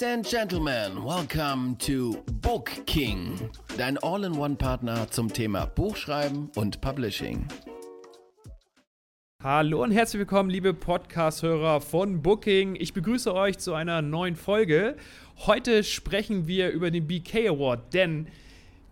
Ladies 0.00 0.14
and 0.14 0.24
Gentlemen, 0.24 1.04
welcome 1.04 1.76
to 1.78 2.22
Book 2.40 2.70
King, 2.86 3.50
dein 3.76 3.98
All-in-One-Partner 3.98 5.10
zum 5.10 5.32
Thema 5.32 5.66
Buchschreiben 5.66 6.52
und 6.54 6.80
Publishing. 6.80 7.48
Hallo 9.42 9.82
und 9.82 9.90
herzlich 9.90 10.20
willkommen, 10.20 10.50
liebe 10.50 10.72
Podcast-Hörer 10.72 11.80
von 11.80 12.22
Booking. 12.22 12.76
Ich 12.76 12.92
begrüße 12.92 13.34
euch 13.34 13.58
zu 13.58 13.74
einer 13.74 14.00
neuen 14.00 14.36
Folge. 14.36 14.96
Heute 15.46 15.82
sprechen 15.82 16.46
wir 16.46 16.70
über 16.70 16.92
den 16.92 17.08
BK 17.08 17.48
Award, 17.48 17.92
denn 17.92 18.28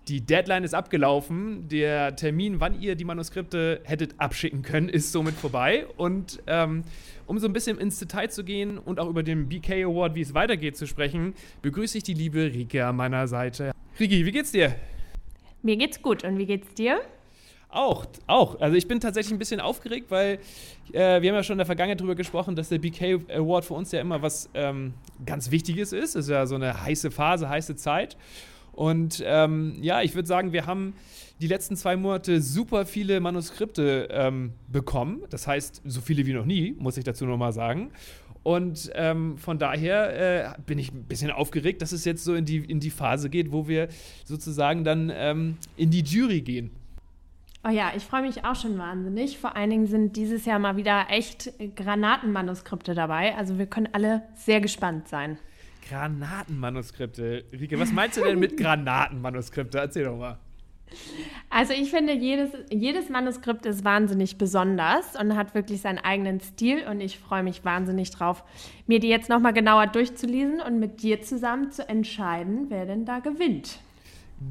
die 0.09 0.21
Deadline 0.21 0.63
ist 0.63 0.75
abgelaufen. 0.75 1.69
Der 1.69 2.15
Termin, 2.15 2.61
wann 2.61 2.81
ihr 2.81 2.95
die 2.95 3.05
Manuskripte 3.05 3.81
hättet 3.85 4.15
abschicken 4.19 4.63
können, 4.63 4.89
ist 4.89 5.11
somit 5.11 5.35
vorbei. 5.35 5.87
Und 5.97 6.43
ähm, 6.47 6.85
um 7.27 7.39
so 7.39 7.47
ein 7.47 7.53
bisschen 7.53 7.79
ins 7.79 7.99
Detail 7.99 8.29
zu 8.29 8.45
gehen 8.45 8.79
und 8.79 9.01
auch 9.01 9.09
über 9.09 9.23
den 9.23 9.49
BK 9.49 9.85
Award, 9.85 10.15
wie 10.15 10.21
es 10.21 10.33
weitergeht, 10.33 10.77
zu 10.77 10.87
sprechen, 10.87 11.35
begrüße 11.63 11.99
ich 11.99 12.05
die 12.05 12.15
liebe 12.15 12.53
Rike 12.53 12.87
an 12.87 12.97
meiner 12.97 13.27
Seite. 13.27 13.73
Riki, 13.99 14.25
wie 14.25 14.33
geht's 14.33 14.53
dir? 14.53 14.77
Mir 15.63 15.77
geht's 15.77 16.01
gut. 16.01 16.23
Und 16.23 16.39
wie 16.39 16.47
geht's 16.47 16.73
dir? 16.75 17.01
Auch, 17.69 18.07
auch. 18.29 18.61
Also 18.61 18.77
ich 18.77 18.87
bin 18.87 19.01
tatsächlich 19.01 19.33
ein 19.33 19.39
bisschen 19.39 19.61
aufgeregt, 19.61 20.07
weil 20.11 20.39
äh, 20.93 21.21
wir 21.21 21.31
haben 21.31 21.37
ja 21.37 21.43
schon 21.43 21.55
in 21.55 21.59
der 21.59 21.67
Vergangenheit 21.67 21.99
darüber 21.99 22.15
gesprochen, 22.15 22.55
dass 22.55 22.69
der 22.69 22.79
BK 22.79 23.21
Award 23.35 23.65
für 23.65 23.75
uns 23.75 23.91
ja 23.91 24.01
immer 24.01 24.23
was 24.23 24.49
ähm, 24.55 24.95
ganz 25.27 25.51
Wichtiges 25.51 25.93
ist. 25.93 26.15
Es 26.15 26.27
ist 26.27 26.31
ja 26.31 26.47
so 26.47 26.55
eine 26.55 26.81
heiße 26.81 27.11
Phase, 27.11 27.49
heiße 27.49 27.75
Zeit. 27.75 28.17
Und 28.77 29.25
ähm, 29.27 29.79
ja, 29.81 30.03
ich 30.03 30.15
würde 30.15 30.29
sagen, 30.29 30.53
wir 30.53 30.67
haben 30.67 30.95
die 31.41 31.49
letzten 31.49 31.77
zwei 31.77 31.97
Monate 31.97 32.41
super 32.41 32.87
viele 32.87 33.21
Manuskripte 33.21 34.09
ähm, 34.11 34.53
bekommen. 34.69 35.23
Das 35.31 35.47
heißt, 35.47 35.83
so 35.85 36.01
viele 36.01 36.27
wie 36.27 36.35
noch 36.35 36.45
nie, 36.45 36.77
muss 36.79 36.97
ich 36.99 37.05
dazu 37.05 37.25
nochmal 37.27 37.53
sagen. 37.53 37.91
Und 38.43 38.91
ähm, 38.95 39.39
von 39.39 39.59
daher 39.59 40.55
äh, 40.55 40.61
bin 40.67 40.79
ich 40.79 40.93
ein 40.93 41.05
bisschen 41.05 41.31
aufgeregt, 41.31 41.83
dass 41.83 41.93
es 41.93 42.05
jetzt 42.05 42.23
so 42.23 42.35
in 42.35 42.45
die, 42.45 42.59
in 42.59 42.79
die 42.79 42.91
Phase 42.91 43.29
geht, 43.29 43.51
wo 43.51 43.67
wir 43.67 43.89
sozusagen 44.25 44.85
dann 44.85 45.11
ähm, 45.13 45.57
in 45.77 45.91
die 45.91 46.03
Jury 46.03 46.43
gehen. 46.43 46.71
Oh 47.67 47.71
ja, 47.71 47.93
ich 47.97 48.05
freue 48.05 48.23
mich 48.23 48.45
auch 48.45 48.55
schon 48.55 48.79
wahnsinnig. 48.79 49.39
Vor 49.39 49.57
allen 49.57 49.71
Dingen 49.71 49.87
sind 49.87 50.17
dieses 50.17 50.45
Jahr 50.45 50.61
mal 50.61 50.77
wieder 50.77 51.07
echt 51.09 51.51
Granatenmanuskripte 51.75 52.95
dabei. 52.95 53.35
Also 53.35 53.59
wir 53.59 53.67
können 53.67 53.89
alle 53.91 54.23
sehr 54.37 54.61
gespannt 54.61 55.09
sein. 55.09 55.39
Granatenmanuskripte. 55.89 57.45
Rike, 57.53 57.79
was 57.79 57.93
meinst 57.93 58.17
du 58.17 58.23
denn 58.23 58.39
mit 58.39 58.57
Granatenmanuskripte? 58.61 59.79
Erzähl 59.79 60.05
doch 60.05 60.17
mal. 60.17 60.39
Also 61.51 61.73
ich 61.73 61.91
finde, 61.91 62.13
jedes, 62.13 62.51
jedes 62.71 63.09
Manuskript 63.09 63.67
ist 63.67 63.85
wahnsinnig 63.85 64.39
besonders 64.39 65.19
und 65.19 65.37
hat 65.37 65.55
wirklich 65.55 65.81
seinen 65.81 65.99
eigenen 65.99 66.41
Stil 66.41 66.85
und 66.89 67.01
ich 67.01 67.19
freue 67.19 67.43
mich 67.43 67.65
wahnsinnig 67.65 68.11
drauf, 68.11 68.45
mir 68.87 69.01
die 69.01 69.09
jetzt 69.09 69.29
nochmal 69.29 69.53
genauer 69.53 69.87
durchzulesen 69.89 70.61
und 70.61 70.79
mit 70.79 71.03
dir 71.03 71.23
zusammen 71.23 71.71
zu 71.71 71.89
entscheiden, 71.89 72.67
wer 72.69 72.87
denn 72.87 73.05
da 73.05 73.21
gewinnt. 73.21 73.81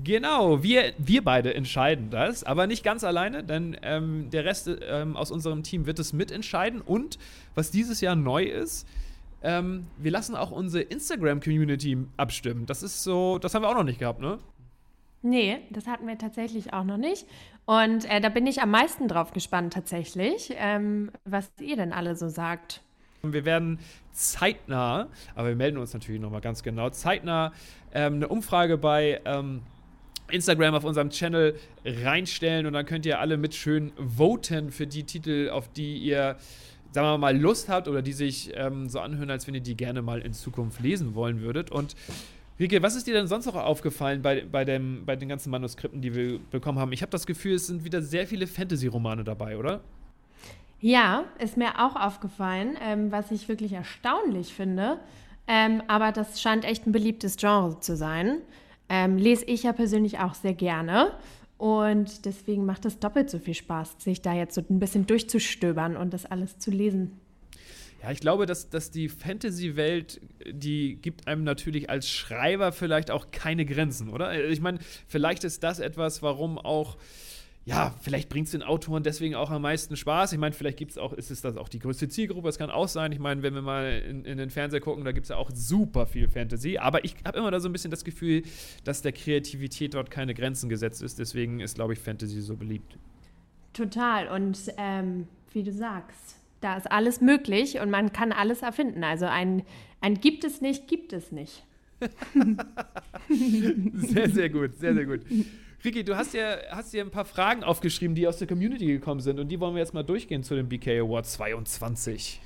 Genau, 0.03 0.63
wir, 0.63 0.93
wir 0.97 1.23
beide 1.23 1.53
entscheiden 1.53 2.09
das, 2.09 2.43
aber 2.43 2.65
nicht 2.65 2.83
ganz 2.83 3.03
alleine, 3.03 3.43
denn 3.43 3.77
ähm, 3.83 4.29
der 4.31 4.43
Rest 4.43 4.69
ähm, 4.89 5.15
aus 5.15 5.29
unserem 5.29 5.61
Team 5.61 5.85
wird 5.85 5.99
es 5.99 6.11
mitentscheiden 6.11 6.81
und 6.81 7.19
was 7.53 7.69
dieses 7.69 8.01
Jahr 8.01 8.15
neu 8.15 8.45
ist, 8.45 8.87
ähm, 9.43 9.87
wir 9.97 10.11
lassen 10.11 10.35
auch 10.35 10.51
unsere 10.51 10.83
Instagram-Community 10.83 11.97
abstimmen. 12.17 12.65
Das 12.65 12.83
ist 12.83 13.03
so, 13.03 13.37
das 13.37 13.53
haben 13.53 13.63
wir 13.63 13.69
auch 13.69 13.75
noch 13.75 13.83
nicht 13.83 13.99
gehabt, 13.99 14.19
ne? 14.19 14.39
Nee, 15.21 15.57
das 15.71 15.87
hatten 15.87 16.07
wir 16.07 16.17
tatsächlich 16.17 16.73
auch 16.73 16.83
noch 16.83 16.97
nicht. 16.97 17.25
Und 17.65 18.05
äh, 18.05 18.21
da 18.21 18.29
bin 18.29 18.45
ich 18.45 18.61
am 18.61 18.69
meisten 18.69 19.07
drauf 19.07 19.31
gespannt 19.31 19.73
tatsächlich, 19.73 20.53
ähm, 20.55 21.11
was 21.25 21.51
ihr 21.59 21.75
denn 21.75 21.93
alle 21.93 22.15
so 22.15 22.29
sagt. 22.29 22.81
Wir 23.23 23.43
werden 23.43 23.79
zeitnah, 24.11 25.07
aber 25.33 25.47
wir 25.47 25.55
melden 25.55 25.79
uns 25.79 25.93
natürlich 25.93 26.21
nochmal 26.21 26.41
ganz 26.41 26.61
genau, 26.61 26.91
zeitnah 26.91 27.53
ähm, 27.91 28.15
eine 28.15 28.27
Umfrage 28.27 28.77
bei 28.77 29.19
ähm, 29.25 29.63
Instagram 30.29 30.75
auf 30.75 30.83
unserem 30.83 31.09
Channel 31.09 31.55
reinstellen 31.83 32.65
und 32.65 32.73
dann 32.73 32.85
könnt 32.85 33.05
ihr 33.05 33.19
alle 33.19 33.37
mit 33.37 33.55
schön 33.55 33.91
voten 33.97 34.71
für 34.71 34.85
die 34.85 35.03
Titel, 35.03 35.49
auf 35.49 35.71
die 35.71 35.97
ihr 35.97 36.37
sagen 36.95 37.07
wir 37.07 37.17
mal, 37.17 37.37
Lust 37.37 37.69
habt 37.69 37.87
oder 37.87 38.01
die 38.01 38.13
sich 38.13 38.51
ähm, 38.55 38.89
so 38.89 38.99
anhören, 38.99 39.29
als 39.29 39.45
wenn 39.45 39.53
ihr 39.53 39.61
die 39.61 39.75
gerne 39.75 40.01
mal 40.01 40.21
in 40.21 40.33
Zukunft 40.33 40.79
lesen 40.79 41.13
wollen 41.13 41.41
würdet. 41.41 41.69
Und 41.69 41.95
Rike, 42.57 42.81
was 42.81 42.95
ist 42.95 43.05
dir 43.05 43.13
denn 43.13 43.27
sonst 43.27 43.45
noch 43.45 43.55
aufgefallen 43.55 44.21
bei, 44.21 44.45
bei, 44.49 44.63
dem, 44.63 45.05
bei 45.05 45.17
den 45.17 45.27
ganzen 45.27 45.49
Manuskripten, 45.51 46.01
die 46.01 46.15
wir 46.15 46.39
bekommen 46.51 46.79
haben? 46.79 46.93
Ich 46.93 47.01
habe 47.01 47.11
das 47.11 47.25
Gefühl, 47.25 47.55
es 47.55 47.67
sind 47.67 47.83
wieder 47.83 48.01
sehr 48.01 48.25
viele 48.25 48.47
Fantasy-Romane 48.47 49.25
dabei, 49.25 49.57
oder? 49.57 49.81
Ja, 50.79 51.25
ist 51.37 51.57
mir 51.57 51.85
auch 51.85 51.97
aufgefallen, 51.97 52.77
ähm, 52.81 53.11
was 53.11 53.29
ich 53.29 53.49
wirklich 53.49 53.73
erstaunlich 53.73 54.53
finde. 54.53 54.99
Ähm, 55.47 55.83
aber 55.87 56.13
das 56.13 56.41
scheint 56.41 56.63
echt 56.63 56.87
ein 56.87 56.93
beliebtes 56.93 57.35
Genre 57.35 57.79
zu 57.81 57.97
sein. 57.97 58.37
Ähm, 58.87 59.17
lese 59.17 59.43
ich 59.45 59.63
ja 59.63 59.73
persönlich 59.73 60.19
auch 60.19 60.33
sehr 60.33 60.53
gerne. 60.53 61.11
Und 61.57 62.25
deswegen 62.25 62.65
macht 62.65 62.85
es 62.85 62.99
doppelt 62.99 63.29
so 63.29 63.39
viel 63.39 63.53
Spaß, 63.53 63.95
sich 63.99 64.21
da 64.21 64.33
jetzt 64.33 64.55
so 64.55 64.61
ein 64.69 64.79
bisschen 64.79 65.07
durchzustöbern 65.07 65.95
und 65.95 66.13
das 66.13 66.25
alles 66.25 66.59
zu 66.59 66.69
lesen. 66.71 67.19
Ja, 68.03 68.11
ich 68.11 68.19
glaube, 68.19 68.45
dass, 68.45 68.69
dass 68.69 68.91
die 68.91 69.09
Fantasy-Welt, 69.09 70.21
die 70.51 70.97
gibt 71.01 71.27
einem 71.27 71.43
natürlich 71.43 71.89
als 71.89 72.09
Schreiber 72.09 72.71
vielleicht 72.71 73.09
auch 73.09 73.31
keine 73.31 73.65
Grenzen, 73.65 74.09
oder? 74.09 74.47
Ich 74.47 74.61
meine, 74.61 74.79
vielleicht 75.07 75.43
ist 75.43 75.63
das 75.63 75.79
etwas, 75.79 76.21
warum 76.21 76.59
auch 76.59 76.97
ja, 77.67 77.95
vielleicht 77.99 78.29
bringt 78.29 78.45
es 78.45 78.51
den 78.51 78.61
Autoren 78.61 79.01
deswegen 79.01 79.33
auch 79.33 79.49
am 79.49 79.63
meisten 79.63 79.97
Spaß. 79.97 80.31
Ich 80.33 80.37
meine, 80.37 80.53
vielleicht 80.53 80.77
gibt's 80.77 80.99
auch, 80.99 81.13
ist 81.13 81.31
es 81.31 81.41
das 81.41 81.57
auch 81.57 81.67
die 81.67 81.79
größte 81.79 82.07
Zielgruppe, 82.07 82.47
das 82.47 82.59
kann 82.59 82.69
auch 82.69 82.87
sein. 82.87 83.11
Ich 83.11 83.17
meine, 83.17 83.41
wenn 83.41 83.55
wir 83.55 83.63
mal 83.63 84.03
in, 84.07 84.23
in 84.23 84.37
den 84.37 84.51
Fernseher 84.51 84.81
gucken, 84.81 85.03
da 85.03 85.11
gibt 85.11 85.25
es 85.25 85.29
ja 85.29 85.37
auch 85.37 85.49
super 85.51 86.05
viel 86.05 86.29
Fantasy. 86.29 86.77
Aber 86.77 87.03
ich 87.03 87.15
habe 87.25 87.39
immer 87.39 87.49
da 87.49 87.59
so 87.59 87.67
ein 87.67 87.71
bisschen 87.71 87.89
das 87.89 88.03
Gefühl, 88.03 88.43
dass 88.83 89.01
der 89.01 89.13
Kreativität 89.13 89.95
dort 89.95 90.11
keine 90.11 90.35
Grenzen 90.35 90.69
gesetzt 90.69 91.01
ist. 91.01 91.17
Deswegen 91.17 91.59
ist, 91.59 91.73
glaube 91.73 91.93
ich, 91.93 91.99
Fantasy 91.99 92.39
so 92.41 92.55
beliebt. 92.55 92.99
Total. 93.73 94.27
Und 94.27 94.59
ähm, 94.77 95.27
wie 95.51 95.63
du 95.63 95.71
sagst, 95.71 96.35
da 96.61 96.77
ist 96.77 96.91
alles 96.91 97.19
möglich 97.19 97.79
und 97.79 97.89
man 97.89 98.13
kann 98.13 98.31
alles 98.31 98.61
erfinden. 98.61 99.03
Also 99.03 99.25
ein, 99.25 99.63
ein 100.01 100.21
gibt 100.21 100.43
es 100.43 100.61
nicht, 100.61 100.87
gibt 100.87 101.13
es 101.13 101.31
nicht. 101.31 101.65
sehr, 103.95 104.29
sehr 104.29 104.49
gut, 104.49 104.77
sehr, 104.77 104.93
sehr 104.93 105.05
gut. 105.05 105.21
Ricky, 105.85 106.03
du 106.03 106.17
hast 106.17 106.33
ja, 106.33 106.57
hast 106.71 106.93
ja 106.93 107.03
ein 107.03 107.11
paar 107.11 107.25
Fragen 107.25 107.63
aufgeschrieben, 107.63 108.15
die 108.15 108.27
aus 108.27 108.37
der 108.37 108.47
Community 108.47 108.87
gekommen 108.87 109.21
sind 109.21 109.39
und 109.39 109.49
die 109.49 109.59
wollen 109.59 109.75
wir 109.75 109.81
jetzt 109.81 109.93
mal 109.93 110.03
durchgehen 110.03 110.43
zu 110.43 110.55
dem 110.55 110.67
BK 110.67 110.99
Award 110.99 111.27
22. 111.27 112.41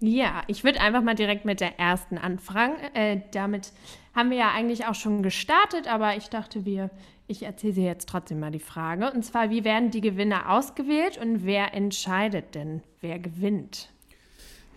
Ja, 0.00 0.42
ich 0.46 0.64
würde 0.64 0.80
einfach 0.80 1.02
mal 1.02 1.14
direkt 1.14 1.44
mit 1.44 1.60
der 1.60 1.78
ersten 1.78 2.18
anfangen. 2.18 2.76
Äh, 2.94 3.20
damit 3.32 3.72
haben 4.14 4.30
wir 4.30 4.38
ja 4.38 4.50
eigentlich 4.50 4.86
auch 4.86 4.94
schon 4.94 5.22
gestartet, 5.22 5.86
aber 5.86 6.16
ich 6.16 6.28
dachte, 6.28 6.64
wir, 6.64 6.90
ich 7.28 7.42
erzähle 7.42 7.74
sie 7.74 7.84
jetzt 7.84 8.08
trotzdem 8.08 8.40
mal 8.40 8.50
die 8.50 8.58
Frage. 8.58 9.12
Und 9.12 9.24
zwar, 9.24 9.50
wie 9.50 9.62
werden 9.62 9.90
die 9.90 10.00
Gewinner 10.00 10.50
ausgewählt 10.50 11.18
und 11.18 11.44
wer 11.44 11.74
entscheidet 11.74 12.54
denn, 12.54 12.82
wer 13.00 13.18
gewinnt? 13.18 13.90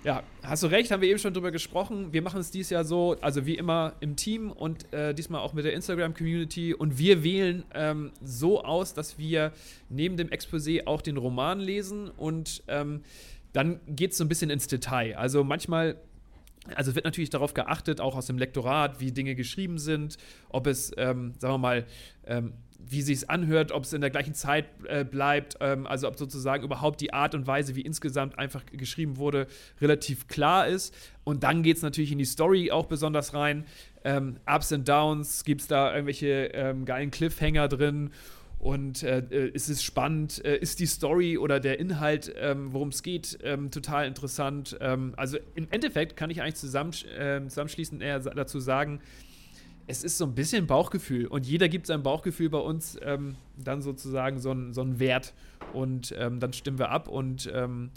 Ja, 0.04 0.22
hast 0.42 0.62
du 0.64 0.68
recht, 0.68 0.92
haben 0.92 1.02
wir 1.02 1.08
eben 1.08 1.20
schon 1.20 1.34
drüber 1.34 1.52
gesprochen. 1.52 2.12
Wir 2.12 2.22
machen 2.22 2.42
es 2.42 2.52
dieses 2.52 2.72
Jahr 2.72 2.84
so, 2.84 3.16
also 3.22 3.46
wie 3.46 3.56
immer 3.56 3.94
im 4.02 4.18
Team 4.18 4.52
und 4.52 4.92
äh, 4.92 5.14
diesmal 5.14 5.40
auch 5.40 5.54
mit 5.54 5.64
der 5.64 5.72
Instagram-Community. 5.72 6.74
Und 6.74 6.98
wir 6.98 7.24
wählen 7.24 7.64
ähm, 7.74 8.12
so 8.22 8.66
aus, 8.66 8.94
dass 8.94 9.18
wir 9.18 9.54
neben 9.88 10.18
dem 10.18 10.28
Exposé 10.28 10.88
auch 10.88 11.02
den 11.02 11.16
Roman 11.16 11.62
lesen 11.62 12.10
und 12.10 12.64
ähm, 12.68 13.02
dann 13.54 13.80
geht 13.88 14.12
es 14.12 14.18
so 14.18 14.26
ein 14.26 14.28
bisschen 14.28 14.50
ins 14.50 14.68
Detail. 14.68 15.16
Also 15.16 15.46
manchmal 15.46 15.96
also 16.76 16.96
wird 16.96 17.06
natürlich 17.06 17.30
darauf 17.30 17.54
geachtet, 17.54 18.02
auch 18.02 18.16
aus 18.16 18.26
dem 18.26 18.38
Lektorat, 18.38 19.00
wie 19.00 19.12
Dinge 19.12 19.36
geschrieben 19.36 19.78
sind, 19.78 20.18
ob 20.50 20.68
es, 20.68 20.92
ähm, 20.98 21.34
sagen 21.38 21.54
wir 21.54 21.58
mal, 21.58 21.86
ähm, 22.26 22.54
wie 22.90 23.02
sich 23.02 23.18
es 23.18 23.30
anhört, 23.30 23.72
ob 23.72 23.84
es 23.84 23.94
in 23.94 24.02
der 24.02 24.10
gleichen 24.10 24.34
Zeit 24.34 24.66
äh, 24.88 25.04
bleibt, 25.04 25.58
ähm, 25.60 25.88
also 25.88 26.08
ob 26.08 26.18
sozusagen 26.18 26.64
überhaupt 26.64 27.02
die 27.02 27.14
Art 27.14 27.36
und 27.36 27.48
Weise, 27.48 27.76
wie 27.76 27.82
insgesamt 27.82 28.38
einfach 28.38 28.64
geschrieben 28.72 29.18
wurde, 29.18 29.48
relativ 29.82 30.28
klar 30.28 30.68
ist. 30.68 30.94
Und 31.24 31.44
dann 31.44 31.64
geht 31.64 31.78
es 31.78 31.84
natürlich 31.84 32.12
in 32.12 32.18
die 32.18 32.26
Story 32.26 32.72
auch 32.72 32.86
besonders 32.86 33.34
rein. 33.34 33.66
Ähm, 34.04 34.38
Ups 34.46 34.74
and 34.74 34.88
Downs, 34.88 35.44
gibt 35.46 35.62
es 35.62 35.68
da 35.68 35.94
irgendwelche 35.94 36.52
ähm, 36.54 36.86
geilen 36.86 37.12
Cliffhanger 37.12 37.68
drin 37.68 38.12
und 38.64 39.04
äh, 39.04 39.20
äh, 39.30 39.50
ist 39.50 39.70
es 39.70 39.84
spannend? 39.84 40.44
Äh, 40.46 40.58
ist 40.58 40.80
die 40.80 40.86
Story 40.86 41.38
oder 41.38 41.60
der 41.60 41.80
Inhalt, 41.82 42.34
ähm, 42.38 42.72
worum 42.72 42.90
es 42.90 43.04
geht, 43.04 43.38
ähm, 43.44 43.72
total 43.72 44.08
interessant? 44.08 44.78
Ähm, 44.80 45.14
also 45.18 45.38
im 45.56 45.68
Endeffekt 45.70 46.16
kann 46.16 46.30
ich 46.30 46.42
eigentlich 46.42 46.56
zusammensch 46.56 47.04
zusammenschließend 47.04 48.02
eher 48.02 48.20
dazu 48.20 48.62
sagen, 48.62 49.02
es 49.88 50.04
ist 50.04 50.18
so 50.18 50.26
ein 50.26 50.36
bisschen 50.36 50.68
Bauchgefühl 50.68 51.28
und 51.28 51.46
jeder 51.46 51.68
gibt 51.70 51.88
seinem 51.88 52.04
Bauchgefühl 52.04 52.50
bei 52.50 52.60
uns 52.60 52.98
ähm, 53.04 53.36
dann 53.58 53.82
sozusagen 53.82 54.40
so 54.40 54.52
einen 54.52 54.74
so 54.74 55.00
Wert 55.00 55.34
und 55.74 56.14
ähm, 56.18 56.40
dann 56.40 56.54
stimmen 56.54 56.80
wir 56.80 56.90
ab 56.90 57.08
und 57.08 57.52
ähm, 57.54 57.92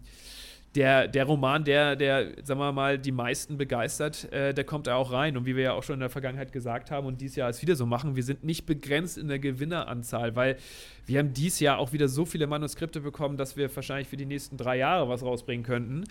der, 0.77 1.09
der 1.09 1.25
Roman, 1.25 1.65
der, 1.65 1.97
der, 1.97 2.33
sagen 2.45 2.61
wir 2.61 2.71
mal, 2.71 2.99
die 2.99 3.11
meisten 3.11 3.57
begeistert, 3.57 4.31
äh, 4.33 4.53
der 4.53 4.65
kommt 4.65 4.87
da 4.87 4.97
auch 4.97 5.11
rein. 5.11 5.37
Und 5.37 5.47
wie 5.47 5.57
wir 5.57 5.65
ja 5.65 5.73
auch 5.73 5.83
schon 5.83 5.95
in 5.95 6.01
der 6.01 6.11
Vergangenheit 6.11 6.53
gesagt 6.53 6.91
haben 6.91 7.07
und 7.07 7.21
dieses 7.21 7.37
Jahr 7.37 7.49
es 7.49 7.63
wieder 7.63 7.77
so 7.77 7.87
machen, 7.87 8.15
wir 8.15 8.23
sind 8.23 8.45
nicht 8.45 8.67
begrenzt 8.67 9.17
in 9.17 9.29
der 9.29 9.39
Gewinneranzahl, 9.39 10.37
weil 10.37 10.59
wir 11.07 11.19
haben 11.19 11.33
dieses 11.33 11.61
Jahr 11.61 11.79
auch 11.79 11.93
wieder 11.93 12.09
so 12.09 12.27
viele 12.27 12.47
Manuskripte 12.47 13.01
bekommen, 13.01 13.39
dass 13.39 13.57
wir 13.57 13.75
wahrscheinlich 13.75 14.09
für 14.09 14.19
die 14.19 14.27
nächsten 14.27 14.59
drei 14.59 14.77
Jahre 14.77 15.09
was 15.09 15.23
rausbringen 15.23 15.65
könnten. 15.65 16.05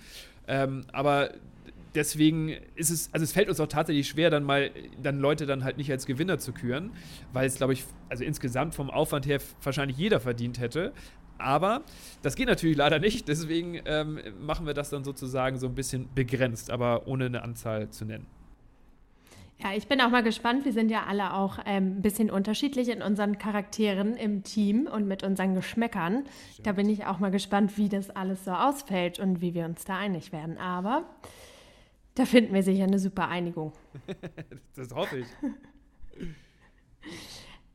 Ähm, 0.48 0.82
aber 0.92 1.30
deswegen 1.96 2.56
ist 2.76 2.90
es, 2.90 3.10
also 3.14 3.24
es 3.24 3.32
fällt 3.32 3.50
uns 3.50 3.60
auch 3.60 3.68
tatsächlich 3.68 4.08
schwer, 4.08 4.30
dann 4.30 4.44
mal 4.44 4.72
dann 5.02 5.20
Leute 5.20 5.46
dann 5.46 5.64
halt 5.64 5.78
nicht 5.78 5.92
als 5.92 6.06
Gewinner 6.06 6.38
zu 6.38 6.52
küren, 6.52 6.92
weil 7.34 7.48
es, 7.48 7.56
glaube 7.56 7.74
ich, 7.74 7.86
also 8.10 8.24
insgesamt 8.24 8.76
vom 8.76 8.90
Aufwand 8.90 9.26
her 9.26 9.40
wahrscheinlich 9.64 9.98
jeder 9.98 10.20
verdient 10.20 10.60
hätte. 10.60 10.94
Aber 11.38 11.84
das 12.22 12.36
geht 12.36 12.48
natürlich 12.48 12.78
leider 12.78 13.00
nicht, 13.00 13.28
deswegen 13.28 13.82
ähm, 13.86 14.20
machen 14.40 14.66
wir 14.66 14.74
das 14.74 14.90
dann 14.90 15.04
sozusagen 15.04 15.58
so 15.58 15.68
ein 15.68 15.76
bisschen 15.76 16.08
begrenzt, 16.14 16.72
aber 16.72 17.08
ohne 17.08 17.26
eine 17.26 17.42
Anzahl 17.42 17.90
zu 17.90 18.06
nennen. 18.06 18.26
Ja, 19.64 19.74
ich 19.74 19.88
bin 19.88 20.02
auch 20.02 20.10
mal 20.10 20.24
gespannt. 20.24 20.66
Wir 20.66 20.74
sind 20.74 20.92
ja 20.92 21.04
alle 21.08 21.34
auch 21.34 21.60
ähm, 21.66 21.98
ein 21.98 22.02
bisschen 22.02 22.30
unterschiedlich 22.30 22.90
in 22.90 23.02
unseren 23.02 23.38
Charakteren 23.38 24.18
im 24.18 24.44
Team 24.44 24.88
und 24.88 25.08
mit 25.08 25.24
unseren 25.24 25.56
Geschmäckern. 25.56 26.26
Stimmt. 26.52 26.68
Da 26.68 26.72
bin 26.74 26.90
ich 26.90 27.06
auch 27.06 27.20
mal 27.20 27.32
gespannt, 27.32 27.78
wie 27.78 27.88
das 27.88 28.10
alles 28.10 28.44
so 28.44 28.52
ausfällt 28.52 29.18
und 29.18 29.40
wie 29.40 29.54
wir 29.54 29.64
uns 29.66 29.86
da 29.86 29.98
einig 29.98 30.34
werden. 30.34 30.58
Aber 30.58 31.06
da 32.16 32.26
finden 32.26 32.54
wir 32.54 32.64
sicher 32.64 32.84
eine 32.84 33.00
super 33.00 33.28
Einigung. 33.28 33.74
das 34.76 34.94
hoffe 34.94 35.20
ich. 35.20 35.28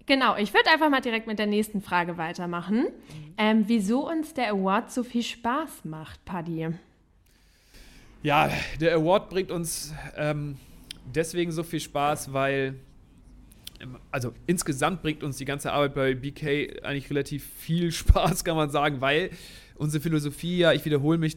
Genau, 0.07 0.37
ich 0.37 0.53
würde 0.53 0.69
einfach 0.71 0.91
mal 0.91 1.01
direkt 1.01 1.29
mit 1.29 1.39
der 1.39 1.47
nächsten 1.47 1.81
Frage 1.81 2.19
weitermachen. 2.19 2.79
Mhm. 2.79 3.35
Ähm, 3.39 3.65
wieso 3.69 4.11
uns 4.11 4.35
der 4.35 4.51
Award 4.51 4.91
so 4.91 5.05
viel 5.05 5.23
Spaß 5.23 5.85
macht, 5.85 6.25
Paddy? 6.25 6.71
Ja, 8.25 8.51
der 8.81 8.97
Award 8.97 9.31
bringt 9.31 9.53
uns 9.53 9.95
ähm, 10.17 10.57
deswegen 11.15 11.53
so 11.53 11.63
viel 11.63 11.79
Spaß, 11.79 12.33
weil, 12.33 12.75
ähm, 13.81 13.99
also 14.11 14.35
insgesamt 14.49 15.03
bringt 15.03 15.23
uns 15.23 15.37
die 15.37 15.45
ganze 15.45 15.73
Arbeit 15.73 15.95
bei 15.95 16.15
BK 16.15 16.83
eigentlich 16.83 17.09
relativ 17.09 17.49
viel 17.59 17.93
Spaß, 17.93 18.43
kann 18.43 18.57
man 18.57 18.71
sagen, 18.71 19.01
weil 19.01 19.31
unsere 19.77 20.03
Philosophie, 20.03 20.59
ja, 20.59 20.73
ich 20.73 20.85
wiederhole 20.85 21.19
mich 21.19 21.37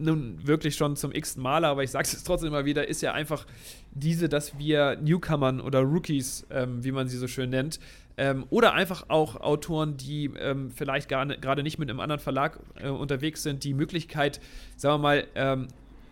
nun 0.00 0.46
wirklich 0.46 0.74
schon 0.76 0.96
zum 0.96 1.12
x-ten 1.12 1.42
Mal, 1.42 1.64
aber 1.64 1.82
ich 1.82 1.90
sage 1.90 2.08
es 2.10 2.24
trotzdem 2.24 2.48
immer 2.48 2.64
wieder, 2.64 2.88
ist 2.88 3.02
ja 3.02 3.12
einfach 3.12 3.46
diese, 3.92 4.28
dass 4.28 4.58
wir 4.58 4.96
Newcomern 4.96 5.60
oder 5.60 5.80
Rookies, 5.80 6.46
ähm, 6.50 6.82
wie 6.84 6.92
man 6.92 7.08
sie 7.08 7.18
so 7.18 7.26
schön 7.26 7.50
nennt, 7.50 7.80
ähm, 8.16 8.44
oder 8.50 8.74
einfach 8.74 9.04
auch 9.08 9.40
Autoren, 9.40 9.96
die 9.96 10.30
ähm, 10.38 10.70
vielleicht 10.70 11.08
gerade 11.08 11.62
nicht 11.62 11.78
mit 11.78 11.88
einem 11.88 12.00
anderen 12.00 12.20
Verlag 12.20 12.58
äh, 12.74 12.88
unterwegs 12.88 13.42
sind, 13.42 13.64
die 13.64 13.72
Möglichkeit, 13.72 14.40
sagen 14.76 14.96
wir 14.96 14.98
mal, 14.98 15.26
ähm, 15.34 15.68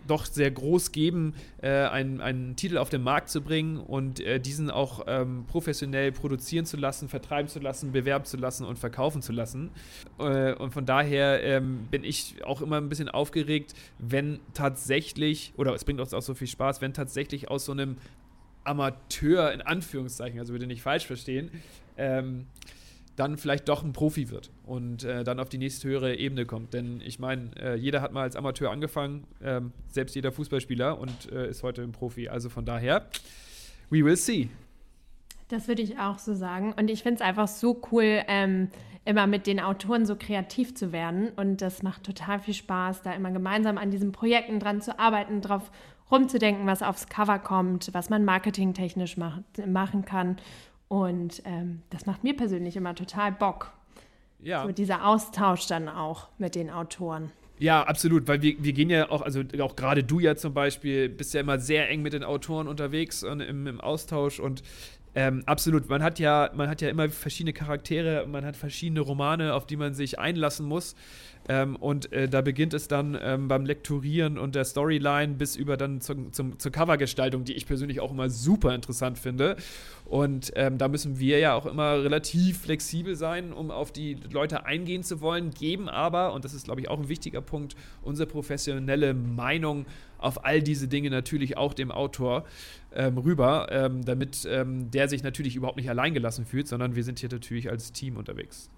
doch 0.09 0.25
sehr 0.25 0.51
groß 0.51 0.91
geben, 0.91 1.33
äh, 1.61 1.69
einen, 1.69 2.21
einen 2.21 2.55
Titel 2.55 2.77
auf 2.77 2.89
den 2.89 3.01
Markt 3.01 3.29
zu 3.29 3.41
bringen 3.41 3.77
und 3.77 4.19
äh, 4.19 4.39
diesen 4.39 4.71
auch 4.71 5.05
ähm, 5.07 5.45
professionell 5.47 6.11
produzieren 6.11 6.65
zu 6.65 6.77
lassen, 6.77 7.09
vertreiben 7.09 7.47
zu 7.47 7.59
lassen, 7.59 7.91
bewerben 7.91 8.25
zu 8.25 8.37
lassen 8.37 8.65
und 8.65 8.79
verkaufen 8.79 9.21
zu 9.21 9.31
lassen. 9.31 9.71
Äh, 10.19 10.53
und 10.53 10.71
von 10.71 10.85
daher 10.85 11.43
ähm, 11.43 11.87
bin 11.91 12.03
ich 12.03 12.43
auch 12.43 12.61
immer 12.61 12.77
ein 12.77 12.89
bisschen 12.89 13.09
aufgeregt, 13.09 13.73
wenn 13.97 14.39
tatsächlich, 14.53 15.53
oder 15.57 15.73
es 15.73 15.85
bringt 15.85 15.99
uns 15.99 16.13
auch 16.13 16.21
so 16.21 16.33
viel 16.33 16.47
Spaß, 16.47 16.81
wenn 16.81 16.93
tatsächlich 16.93 17.49
aus 17.49 17.65
so 17.65 17.71
einem 17.71 17.97
Amateur, 18.63 19.51
in 19.51 19.61
Anführungszeichen, 19.61 20.39
also 20.39 20.53
bitte 20.53 20.67
nicht 20.67 20.81
falsch 20.81 21.07
verstehen, 21.07 21.49
ähm, 21.97 22.45
dann 23.19 23.37
vielleicht 23.37 23.67
doch 23.67 23.83
ein 23.83 23.91
Profi 23.91 24.29
wird 24.29 24.49
und 24.65 25.03
äh, 25.03 25.23
dann 25.23 25.39
auf 25.39 25.49
die 25.49 25.57
nächste 25.57 25.89
höhere 25.89 26.15
Ebene 26.15 26.45
kommt. 26.45 26.73
Denn 26.73 27.01
ich 27.01 27.19
meine, 27.19 27.51
äh, 27.59 27.75
jeder 27.75 28.01
hat 28.01 28.13
mal 28.13 28.21
als 28.21 28.35
Amateur 28.35 28.71
angefangen, 28.71 29.25
ähm, 29.43 29.73
selbst 29.89 30.15
jeder 30.15 30.31
Fußballspieler 30.31 30.97
und 30.97 31.31
äh, 31.31 31.49
ist 31.49 31.63
heute 31.63 31.81
ein 31.81 31.91
Profi. 31.91 32.29
Also 32.29 32.49
von 32.49 32.65
daher, 32.65 33.07
we 33.89 34.05
will 34.05 34.15
see. 34.15 34.49
Das 35.49 35.67
würde 35.67 35.81
ich 35.81 35.99
auch 35.99 36.17
so 36.19 36.33
sagen. 36.33 36.73
Und 36.77 36.89
ich 36.89 37.03
finde 37.03 37.15
es 37.15 37.21
einfach 37.21 37.47
so 37.47 37.81
cool, 37.91 38.21
ähm, 38.27 38.69
immer 39.03 39.27
mit 39.27 39.47
den 39.47 39.59
Autoren 39.59 40.05
so 40.05 40.15
kreativ 40.15 40.75
zu 40.75 40.91
werden. 40.91 41.29
Und 41.35 41.61
das 41.61 41.83
macht 41.83 42.03
total 42.03 42.39
viel 42.39 42.53
Spaß, 42.53 43.01
da 43.01 43.13
immer 43.13 43.31
gemeinsam 43.31 43.77
an 43.77 43.91
diesen 43.91 44.11
Projekten 44.11 44.59
dran 44.59 44.81
zu 44.81 44.97
arbeiten, 44.97 45.41
drauf 45.41 45.71
rumzudenken, 46.11 46.65
was 46.65 46.81
aufs 46.81 47.07
Cover 47.07 47.39
kommt, 47.39 47.93
was 47.93 48.09
man 48.09 48.23
marketingtechnisch 48.25 49.17
mach 49.17 49.39
machen 49.65 50.05
kann. 50.05 50.37
Und 50.89 51.41
ähm, 51.45 51.83
das 51.91 52.05
macht 52.05 52.25
mir 52.25 52.35
persönlich 52.35 52.75
immer 52.75 52.95
total 52.95 53.31
Bock. 53.31 53.71
Ja. 54.41 54.63
So 54.63 54.71
dieser 54.71 55.07
Austausch 55.07 55.67
dann 55.67 55.87
auch 55.87 56.27
mit 56.37 56.55
den 56.55 56.69
Autoren. 56.69 57.31
Ja, 57.59 57.83
absolut, 57.83 58.27
weil 58.27 58.41
wir, 58.41 58.55
wir 58.63 58.73
gehen 58.73 58.89
ja 58.89 59.09
auch, 59.11 59.21
also 59.21 59.43
auch 59.61 59.75
gerade 59.75 60.03
du 60.03 60.19
ja 60.19 60.35
zum 60.35 60.53
Beispiel, 60.53 61.09
bist 61.09 61.33
ja 61.33 61.41
immer 61.41 61.59
sehr 61.59 61.89
eng 61.89 62.01
mit 62.01 62.13
den 62.13 62.23
Autoren 62.23 62.67
unterwegs 62.67 63.23
und 63.23 63.41
im, 63.41 63.67
im 63.67 63.81
Austausch 63.81 64.39
und 64.39 64.63
ähm, 65.15 65.43
absolut, 65.45 65.89
man 65.89 66.03
hat 66.03 66.19
ja, 66.19 66.51
man 66.53 66.69
hat 66.69 66.81
ja 66.81 66.89
immer 66.89 67.09
verschiedene 67.09 67.51
Charaktere, 67.51 68.27
man 68.27 68.45
hat 68.45 68.55
verschiedene 68.55 69.01
Romane, 69.01 69.53
auf 69.53 69.65
die 69.65 69.75
man 69.75 69.93
sich 69.93 70.19
einlassen 70.19 70.67
muss. 70.67 70.95
Ähm, 71.49 71.75
und 71.77 72.13
äh, 72.13 72.29
da 72.29 72.41
beginnt 72.41 72.75
es 72.75 72.87
dann 72.87 73.17
ähm, 73.19 73.47
beim 73.47 73.65
Lektorieren 73.65 74.37
und 74.37 74.53
der 74.53 74.65
Storyline 74.65 75.33
bis 75.33 75.55
über 75.55 75.77
dann 75.77 75.99
zum, 75.99 76.31
zum, 76.31 76.59
zur 76.59 76.71
Covergestaltung, 76.71 77.43
die 77.43 77.53
ich 77.53 77.65
persönlich 77.65 77.99
auch 78.01 78.11
immer 78.11 78.29
super 78.29 78.75
interessant 78.75 79.17
finde. 79.17 79.57
Und 80.05 80.51
ähm, 80.55 80.77
da 80.77 80.87
müssen 80.87 81.19
wir 81.19 81.39
ja 81.39 81.55
auch 81.55 81.65
immer 81.65 82.03
relativ 82.03 82.59
flexibel 82.61 83.15
sein, 83.15 83.51
um 83.51 83.71
auf 83.71 83.91
die 83.91 84.17
Leute 84.31 84.67
eingehen 84.67 85.01
zu 85.01 85.21
wollen, 85.21 85.49
geben 85.49 85.89
aber, 85.89 86.33
und 86.33 86.45
das 86.45 86.53
ist, 86.53 86.65
glaube 86.65 86.81
ich, 86.81 86.89
auch 86.89 86.99
ein 86.99 87.09
wichtiger 87.09 87.41
Punkt, 87.41 87.75
unsere 88.03 88.27
professionelle 88.27 89.15
Meinung 89.15 89.87
auf 90.19 90.45
all 90.45 90.61
diese 90.61 90.87
Dinge 90.87 91.09
natürlich 91.09 91.57
auch 91.57 91.73
dem 91.73 91.91
Autor 91.91 92.45
ähm, 92.93 93.17
rüber, 93.17 93.69
ähm, 93.71 94.05
damit 94.05 94.47
ähm, 94.47 94.91
der 94.91 95.09
sich 95.09 95.23
natürlich 95.23 95.55
überhaupt 95.55 95.77
nicht 95.77 95.89
alleingelassen 95.89 96.45
fühlt, 96.45 96.67
sondern 96.67 96.95
wir 96.95 97.03
sind 97.03 97.17
hier 97.17 97.29
natürlich 97.29 97.71
als 97.71 97.91
Team 97.91 98.17
unterwegs. 98.17 98.69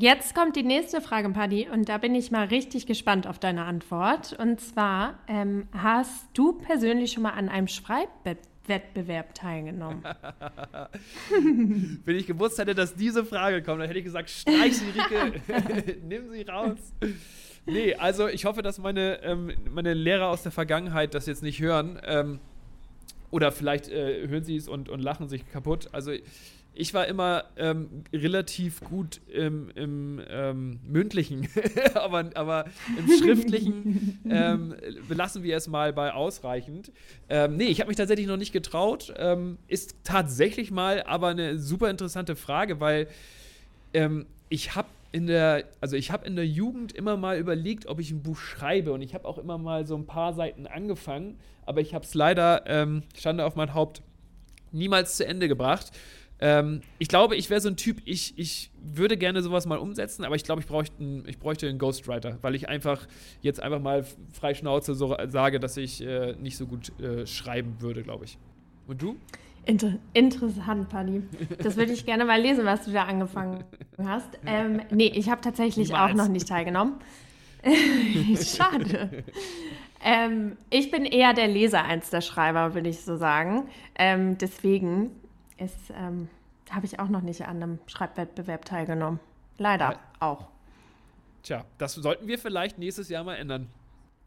Jetzt 0.00 0.32
kommt 0.32 0.54
die 0.54 0.62
nächste 0.62 1.00
Frage, 1.00 1.28
Paddy, 1.30 1.66
und 1.72 1.88
da 1.88 1.98
bin 1.98 2.14
ich 2.14 2.30
mal 2.30 2.46
richtig 2.46 2.86
gespannt 2.86 3.26
auf 3.26 3.40
deine 3.40 3.64
Antwort. 3.64 4.32
Und 4.38 4.60
zwar, 4.60 5.18
ähm, 5.26 5.66
hast 5.72 6.24
du 6.34 6.52
persönlich 6.52 7.10
schon 7.10 7.24
mal 7.24 7.32
an 7.32 7.48
einem 7.48 7.66
Schreibwettbewerb 7.66 9.34
teilgenommen? 9.34 10.04
Wenn 12.04 12.14
ich 12.14 12.28
gewusst 12.28 12.58
hätte, 12.58 12.76
dass 12.76 12.94
diese 12.94 13.24
Frage 13.24 13.60
kommt, 13.60 13.80
dann 13.80 13.88
hätte 13.88 13.98
ich 13.98 14.04
gesagt, 14.04 14.30
streich 14.30 14.78
sie, 14.78 14.90
Rike, 14.90 15.96
nimm 16.06 16.30
sie 16.30 16.42
raus. 16.42 16.78
Nee, 17.66 17.96
also 17.96 18.28
ich 18.28 18.44
hoffe, 18.44 18.62
dass 18.62 18.78
meine, 18.78 19.20
ähm, 19.24 19.50
meine 19.68 19.94
Lehrer 19.94 20.28
aus 20.28 20.44
der 20.44 20.52
Vergangenheit 20.52 21.12
das 21.12 21.26
jetzt 21.26 21.42
nicht 21.42 21.60
hören. 21.60 22.00
Ähm, 22.04 22.38
oder 23.32 23.50
vielleicht 23.50 23.88
äh, 23.88 24.28
hören 24.28 24.44
sie 24.44 24.54
es 24.54 24.68
und, 24.68 24.88
und 24.88 25.00
lachen 25.00 25.28
sich 25.28 25.50
kaputt. 25.50 25.88
Also 25.90 26.12
ich 26.78 26.94
war 26.94 27.08
immer 27.08 27.44
ähm, 27.56 28.04
relativ 28.12 28.80
gut 28.82 29.20
im, 29.26 29.68
im 29.74 30.22
ähm, 30.30 30.78
mündlichen, 30.86 31.48
aber, 31.94 32.30
aber 32.34 32.66
im 32.96 33.18
schriftlichen 33.18 34.20
ähm, 34.30 34.76
belassen 35.08 35.42
wir 35.42 35.56
es 35.56 35.66
mal 35.66 35.92
bei 35.92 36.12
ausreichend. 36.12 36.92
Ähm, 37.28 37.56
nee, 37.56 37.64
ich 37.64 37.80
habe 37.80 37.88
mich 37.88 37.96
tatsächlich 37.96 38.28
noch 38.28 38.36
nicht 38.36 38.52
getraut. 38.52 39.12
Ähm, 39.16 39.58
ist 39.66 39.96
tatsächlich 40.04 40.70
mal 40.70 41.02
aber 41.02 41.28
eine 41.28 41.58
super 41.58 41.90
interessante 41.90 42.36
Frage, 42.36 42.78
weil 42.78 43.08
ähm, 43.92 44.26
ich 44.48 44.76
habe 44.76 44.86
in 45.10 45.26
der, 45.26 45.64
also 45.80 45.96
ich 45.96 46.12
habe 46.12 46.26
in 46.28 46.36
der 46.36 46.46
Jugend 46.46 46.92
immer 46.92 47.16
mal 47.16 47.38
überlegt, 47.38 47.86
ob 47.86 47.98
ich 47.98 48.12
ein 48.12 48.22
Buch 48.22 48.38
schreibe 48.38 48.92
und 48.92 49.02
ich 49.02 49.14
habe 49.14 49.26
auch 49.26 49.38
immer 49.38 49.58
mal 49.58 49.84
so 49.84 49.96
ein 49.96 50.06
paar 50.06 50.32
Seiten 50.32 50.68
angefangen, 50.68 51.40
aber 51.66 51.80
ich 51.80 51.92
habe 51.92 52.04
es 52.04 52.14
leider, 52.14 52.62
ähm, 52.66 53.02
Schande 53.18 53.44
auf 53.44 53.56
mein 53.56 53.74
Haupt, 53.74 54.00
niemals 54.70 55.16
zu 55.16 55.26
Ende 55.26 55.48
gebracht. 55.48 55.90
Ähm, 56.40 56.82
ich 56.98 57.08
glaube, 57.08 57.36
ich 57.36 57.50
wäre 57.50 57.60
so 57.60 57.68
ein 57.68 57.76
Typ, 57.76 58.00
ich, 58.04 58.34
ich 58.36 58.70
würde 58.80 59.16
gerne 59.16 59.42
sowas 59.42 59.66
mal 59.66 59.78
umsetzen, 59.78 60.24
aber 60.24 60.36
ich 60.36 60.44
glaube, 60.44 60.60
ich, 60.60 60.68
bräuchte 60.68 61.00
einen, 61.00 61.28
ich 61.28 61.38
bräuchte 61.38 61.68
einen 61.68 61.78
Ghostwriter, 61.78 62.38
weil 62.42 62.54
ich 62.54 62.68
einfach 62.68 63.06
jetzt 63.40 63.60
einfach 63.60 63.80
mal 63.80 64.04
frei 64.32 64.54
Schnauze 64.54 64.94
so 64.94 65.16
sage, 65.28 65.58
dass 65.58 65.76
ich 65.76 66.00
äh, 66.00 66.34
nicht 66.34 66.56
so 66.56 66.66
gut 66.66 66.98
äh, 67.00 67.26
schreiben 67.26 67.76
würde, 67.80 68.02
glaube 68.02 68.24
ich. 68.24 68.38
Und 68.86 69.02
du? 69.02 69.16
Inter 69.66 69.98
interessant, 70.14 70.88
Paddy. 70.88 71.22
Das 71.62 71.76
würde 71.76 71.92
ich 71.92 72.06
gerne 72.06 72.24
mal 72.24 72.40
lesen, 72.40 72.64
was 72.64 72.86
du 72.86 72.92
da 72.92 73.04
angefangen 73.04 73.64
hast. 74.02 74.38
Ähm, 74.46 74.80
nee, 74.90 75.12
ich 75.14 75.28
habe 75.28 75.42
tatsächlich 75.42 75.88
Niemals. 75.88 76.12
auch 76.12 76.16
noch 76.16 76.28
nicht 76.28 76.48
teilgenommen. 76.48 76.94
Schade. 78.40 79.24
Ähm, 80.02 80.56
ich 80.70 80.90
bin 80.90 81.04
eher 81.04 81.34
der 81.34 81.48
Leser 81.48 81.84
als 81.84 82.08
der 82.08 82.22
Schreiber, 82.22 82.74
würde 82.74 82.88
ich 82.88 83.00
so 83.00 83.16
sagen. 83.16 83.68
Ähm, 83.98 84.38
deswegen 84.38 85.10
ähm, 85.94 86.28
habe 86.70 86.86
ich 86.86 87.00
auch 87.00 87.08
noch 87.08 87.22
nicht 87.22 87.42
an 87.42 87.62
einem 87.62 87.78
Schreibwettbewerb 87.86 88.64
teilgenommen. 88.64 89.20
Leider 89.58 89.92
ja. 89.92 90.00
auch. 90.20 90.48
Tja, 91.42 91.64
das 91.78 91.94
sollten 91.94 92.26
wir 92.26 92.38
vielleicht 92.38 92.78
nächstes 92.78 93.08
Jahr 93.08 93.24
mal 93.24 93.36
ändern. 93.36 93.68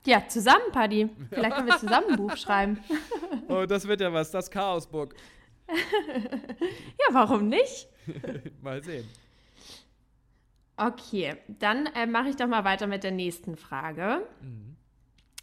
Ja, 0.05 0.27
zusammen, 0.27 0.71
Paddy. 0.71 1.09
Vielleicht 1.29 1.55
können 1.55 1.67
wir 1.67 1.77
zusammen 1.77 2.11
ein 2.11 2.17
Buch 2.17 2.35
schreiben. 2.37 2.79
Oh, 3.47 3.65
das 3.65 3.85
wird 3.85 3.99
ja 3.99 4.13
was, 4.13 4.31
das 4.31 4.49
Chaosbook. 4.49 5.13
ja, 5.67 7.13
warum 7.13 7.49
nicht? 7.49 7.89
mal 8.61 8.81
sehen. 8.81 9.05
Okay, 10.77 11.35
dann 11.47 11.87
äh, 11.87 12.05
mache 12.05 12.29
ich 12.29 12.37
doch 12.37 12.47
mal 12.47 12.63
weiter 12.63 12.87
mit 12.87 13.03
der 13.03 13.11
nächsten 13.11 13.57
Frage. 13.57 14.25
Mhm. 14.41 14.77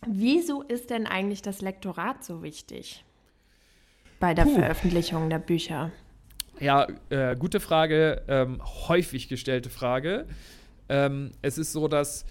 Wieso 0.06 0.62
ist 0.62 0.88
denn 0.88 1.06
eigentlich 1.06 1.42
das 1.42 1.60
Lektorat 1.60 2.24
so 2.24 2.42
wichtig? 2.42 3.04
Bei 4.20 4.34
der 4.34 4.44
Puh. 4.44 4.54
Veröffentlichung 4.54 5.30
der 5.30 5.38
Bücher? 5.38 5.90
Ja, 6.60 6.86
äh, 7.10 7.36
gute 7.36 7.60
Frage, 7.60 8.22
ähm, 8.28 8.60
häufig 8.88 9.28
gestellte 9.28 9.70
Frage. 9.70 10.26
Ähm, 10.88 11.32
es 11.42 11.58
ist 11.58 11.72
so, 11.72 11.86
dass 11.86 12.24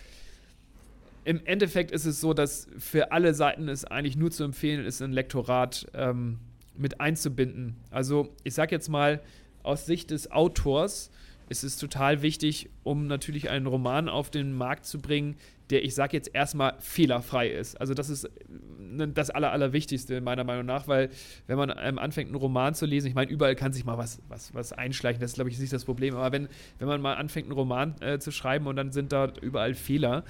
im 1.23 1.45
Endeffekt 1.45 1.91
ist 1.91 2.05
es 2.05 2.21
so, 2.21 2.33
dass 2.33 2.67
für 2.77 3.11
alle 3.11 3.33
Seiten 3.33 3.67
es 3.67 3.85
eigentlich 3.85 4.15
nur 4.15 4.31
zu 4.31 4.43
empfehlen 4.43 4.85
ist, 4.85 5.01
ein 5.01 5.11
Lektorat 5.11 5.85
ähm, 5.93 6.39
mit 6.77 7.01
einzubinden. 7.01 7.75
Also 7.91 8.29
ich 8.43 8.53
sage 8.53 8.75
jetzt 8.75 8.89
mal, 8.89 9.21
aus 9.63 9.85
Sicht 9.85 10.11
des 10.11 10.31
Autors 10.31 11.11
ist 11.49 11.63
es 11.63 11.77
total 11.77 12.21
wichtig, 12.21 12.69
um 12.83 13.07
natürlich 13.07 13.49
einen 13.49 13.67
Roman 13.67 14.09
auf 14.09 14.29
den 14.29 14.53
Markt 14.53 14.85
zu 14.85 14.99
bringen, 14.99 15.35
der, 15.69 15.83
ich 15.83 15.95
sage 15.95 16.15
jetzt 16.15 16.33
erstmal, 16.33 16.75
fehlerfrei 16.79 17.49
ist. 17.49 17.79
Also 17.79 17.93
das 17.93 18.09
ist 18.09 18.25
äh, 18.25 19.07
das 19.13 19.29
Aller, 19.29 19.51
Allerwichtigste 19.51 20.21
meiner 20.21 20.43
Meinung 20.43 20.65
nach, 20.65 20.87
weil 20.87 21.09
wenn 21.47 21.57
man 21.57 21.71
anfängt, 21.71 22.29
einen 22.29 22.37
Roman 22.37 22.73
zu 22.73 22.85
lesen, 22.85 23.07
ich 23.07 23.15
meine, 23.15 23.29
überall 23.29 23.55
kann 23.55 23.73
sich 23.73 23.85
mal 23.85 23.97
was, 23.97 24.21
was, 24.27 24.53
was 24.53 24.73
einschleichen, 24.73 25.21
das 25.21 25.31
ist, 25.31 25.35
glaube 25.35 25.49
ich, 25.49 25.59
nicht 25.59 25.73
das 25.73 25.85
Problem, 25.85 26.15
aber 26.15 26.31
wenn, 26.31 26.47
wenn 26.79 26.87
man 26.87 27.01
mal 27.01 27.15
anfängt, 27.15 27.47
einen 27.47 27.57
Roman 27.57 27.95
äh, 28.01 28.19
zu 28.19 28.31
schreiben 28.31 28.67
und 28.67 28.75
dann 28.75 28.91
sind 28.91 29.11
da 29.11 29.31
überall 29.41 29.73
Fehler, 29.73 30.23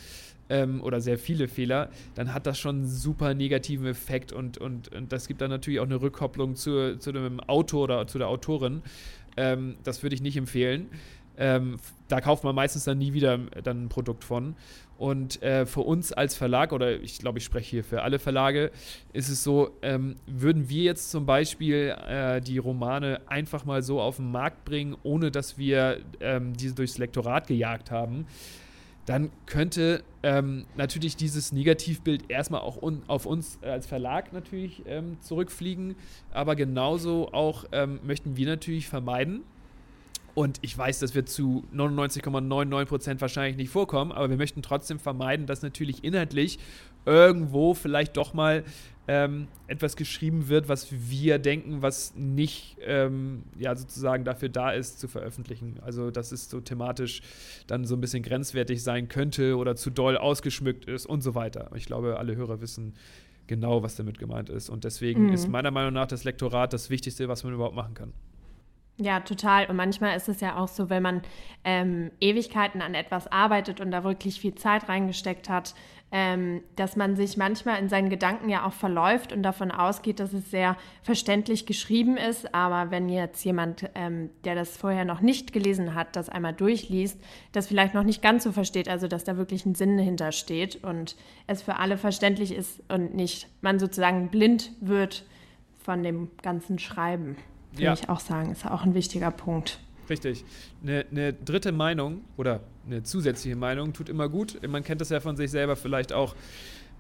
ähm, 0.50 0.82
oder 0.82 1.02
sehr 1.02 1.18
viele 1.18 1.48
Fehler, 1.48 1.90
dann 2.16 2.34
hat 2.34 2.46
das 2.48 2.58
schon 2.58 2.78
einen 2.78 2.88
super 2.88 3.34
negativen 3.34 3.86
Effekt 3.86 4.32
und, 4.32 4.58
und, 4.58 4.94
und 4.94 5.12
das 5.12 5.28
gibt 5.28 5.42
dann 5.42 5.50
natürlich 5.50 5.80
auch 5.80 5.86
eine 5.86 6.02
Rückkopplung 6.02 6.56
zu, 6.56 6.98
zu 7.00 7.12
dem 7.12 7.40
Autor 7.42 7.84
oder 7.84 8.08
zu 8.08 8.18
der 8.18 8.28
Autorin. 8.28 8.82
Ähm, 9.36 9.76
das 9.84 10.04
würde 10.04 10.16
ich 10.16 10.22
nicht 10.22 10.38
empfehlen. 10.38 10.88
Ähm, 11.38 11.78
da 12.08 12.20
kauft 12.20 12.44
man 12.44 12.56
meistens 12.56 12.86
dann 12.86 12.98
nie 12.98 13.14
wieder 13.14 13.38
dann 13.64 13.86
ein 13.86 13.90
Produkt 13.90 14.24
von. 14.24 14.56
Und 14.98 15.42
äh, 15.44 15.66
für 15.66 15.82
uns 15.82 16.12
als 16.12 16.36
Verlag, 16.36 16.72
oder 16.72 17.00
ich 17.00 17.20
glaube, 17.20 17.38
ich 17.38 17.44
spreche 17.44 17.70
hier 17.70 17.84
für 17.84 18.02
alle 18.02 18.20
Verlage, 18.20 18.72
ist 19.14 19.30
es 19.30 19.44
so, 19.44 19.72
ähm, 19.82 20.16
würden 20.26 20.70
wir 20.70 20.84
jetzt 20.84 21.12
zum 21.12 21.26
Beispiel 21.26 21.96
äh, 22.08 22.42
die 22.42 22.58
Romane 22.58 23.22
einfach 23.28 23.66
mal 23.66 23.84
so 23.84 24.02
auf 24.02 24.18
den 24.18 24.32
Markt 24.32 24.66
bringen, 24.66 24.98
ohne 25.04 25.30
dass 25.30 25.58
wir 25.58 26.00
ähm, 26.20 26.54
diese 26.58 26.76
durchs 26.76 26.98
Lektorat 26.98 27.48
gejagt 27.48 27.92
haben, 27.92 28.26
dann 29.06 29.30
könnte 29.46 30.04
ähm, 30.22 30.66
natürlich 30.76 31.16
dieses 31.16 31.54
Negativbild 31.54 32.30
erstmal 32.30 32.60
auch 32.60 32.82
un 32.82 33.04
auf 33.08 33.26
uns 33.26 33.58
als 33.62 33.88
Verlag 33.88 34.34
natürlich 34.34 34.84
ähm, 34.86 35.18
zurückfliegen, 35.22 35.96
aber 36.32 36.58
genauso 36.58 37.32
auch 37.32 37.66
ähm, 37.72 38.02
möchten 38.04 38.36
wir 38.36 38.48
natürlich 38.48 38.90
vermeiden, 38.90 39.44
und 40.38 40.60
ich 40.62 40.78
weiß, 40.78 41.00
das 41.00 41.16
wird 41.16 41.30
zu 41.30 41.66
99,99% 41.74 43.22
wahrscheinlich 43.22 43.58
nicht 43.58 43.72
vorkommen, 43.72 44.12
aber 44.12 44.30
wir 44.30 44.38
möchten 44.38 44.62
trotzdem 44.62 45.00
vermeiden, 45.00 45.48
dass 45.48 45.64
natürlich 45.64 46.04
inhaltlich 46.04 46.60
irgendwo 47.08 47.74
vielleicht 47.74 48.18
doch 48.18 48.36
mal 48.36 48.64
ähm, 49.08 49.48
etwas 49.66 49.96
geschrieben 49.96 50.48
wird, 50.48 50.70
was 50.70 50.90
wir 50.92 51.40
denken, 51.40 51.82
was 51.82 52.14
nicht 52.14 52.78
ähm, 52.86 53.46
ja, 53.58 53.76
sozusagen 53.76 54.26
dafür 54.26 54.50
da 54.50 54.70
ist, 54.70 55.00
zu 55.00 55.08
veröffentlichen. 55.08 55.80
Also, 55.82 56.12
dass 56.12 56.32
es 56.32 56.52
so 56.52 56.62
thematisch 56.62 57.24
dann 57.66 57.86
so 57.86 57.96
ein 57.96 58.02
bisschen 58.02 58.22
grenzwertig 58.22 58.84
sein 58.84 59.08
könnte 59.08 59.58
oder 59.58 59.76
zu 59.76 59.90
doll 59.90 60.18
ausgeschmückt 60.18 60.86
ist 60.86 61.08
und 61.08 61.22
so 61.22 61.34
weiter. 61.34 61.72
Ich 61.74 61.88
glaube, 61.88 62.20
alle 62.20 62.36
Hörer 62.36 62.62
wissen 62.62 62.94
genau, 63.48 63.82
was 63.82 63.96
damit 63.96 64.20
gemeint 64.20 64.50
ist. 64.50 64.70
Und 64.70 64.84
deswegen 64.84 65.30
mhm. 65.30 65.34
ist 65.34 65.48
meiner 65.48 65.72
Meinung 65.72 65.94
nach 65.94 66.06
das 66.06 66.26
Lektorat 66.26 66.74
das 66.74 66.92
Wichtigste, 66.92 67.28
was 67.28 67.44
man 67.44 67.54
überhaupt 67.54 67.76
machen 67.76 67.96
kann. 67.96 68.14
Ja, 69.00 69.20
total. 69.20 69.68
Und 69.68 69.76
manchmal 69.76 70.18
ist 70.18 70.28
es 70.28 70.42
ja 70.42 70.58
auch 70.58 70.68
so, 70.68 70.90
wenn 70.90 71.04
man 71.04 71.22
ähm, 71.64 72.10
Ewigkeiten 72.20 72.82
an 72.82 72.96
etwas 72.96 73.32
arbeitet 73.32 73.80
und 73.80 73.92
da 73.92 74.04
wirklich 74.04 74.42
viel 74.42 74.56
Zeit 74.56 74.90
reingesteckt 74.90 75.50
hat, 75.50 75.76
ähm, 76.12 76.64
dass 76.76 76.96
man 76.96 77.16
sich 77.16 77.38
manchmal 77.38 77.80
in 77.80 77.90
seinen 77.90 78.10
Gedanken 78.10 78.50
ja 78.50 78.66
auch 78.66 78.74
verläuft 78.74 79.34
und 79.34 79.44
davon 79.44 79.70
ausgeht, 79.70 80.20
dass 80.20 80.34
es 80.34 80.50
sehr 80.50 80.78
verständlich 81.04 81.68
geschrieben 81.68 82.18
ist. 82.18 82.56
Aber 82.56 82.90
wenn 82.90 83.08
jetzt 83.08 83.44
jemand, 83.44 83.88
ähm, 83.94 84.32
der 84.46 84.56
das 84.56 84.76
vorher 84.76 85.06
noch 85.06 85.22
nicht 85.22 85.54
gelesen 85.54 85.94
hat, 85.94 86.16
das 86.16 86.28
einmal 86.28 86.54
durchliest, 86.54 87.22
das 87.52 87.68
vielleicht 87.68 87.94
noch 87.94 88.04
nicht 88.04 88.24
ganz 88.24 88.46
so 88.46 88.52
versteht, 88.52 88.90
also 88.90 89.08
dass 89.08 89.24
da 89.24 89.38
wirklich 89.38 89.64
ein 89.68 89.76
Sinn 89.76 90.00
hintersteht 90.00 90.84
und 90.84 91.16
es 91.46 91.62
für 91.62 91.76
alle 91.76 91.98
verständlich 91.98 92.52
ist 92.52 92.82
und 92.92 93.14
nicht 93.14 93.48
man 93.62 93.78
sozusagen 93.78 94.30
blind 94.30 94.72
wird 94.82 95.24
von 95.78 96.02
dem 96.02 96.32
ganzen 96.42 96.80
Schreiben 96.80 97.38
würde 97.78 97.86
ja. 97.86 97.94
ich 97.94 98.10
auch 98.10 98.20
sagen. 98.20 98.52
Ist 98.52 98.66
auch 98.66 98.84
ein 98.84 98.94
wichtiger 98.94 99.32
Punkt. 99.32 99.80
Richtig. 100.10 100.46
Eine, 100.84 101.06
eine, 101.12 101.34
dritte 101.34 101.72
Meinung 101.72 102.22
oder 102.38 102.62
eine 102.86 103.04
zusätzliche 103.04 103.56
Meinung 103.56 103.94
tut 103.94 104.10
immer 104.10 104.30
gut. 104.30 104.60
Man 104.68 104.84
kennt 104.84 105.02
das 105.02 105.10
ja 105.10 105.20
von 105.20 105.36
sich 105.36 105.52
selber 105.52 105.76
vielleicht 105.76 106.14
auch. 106.14 106.36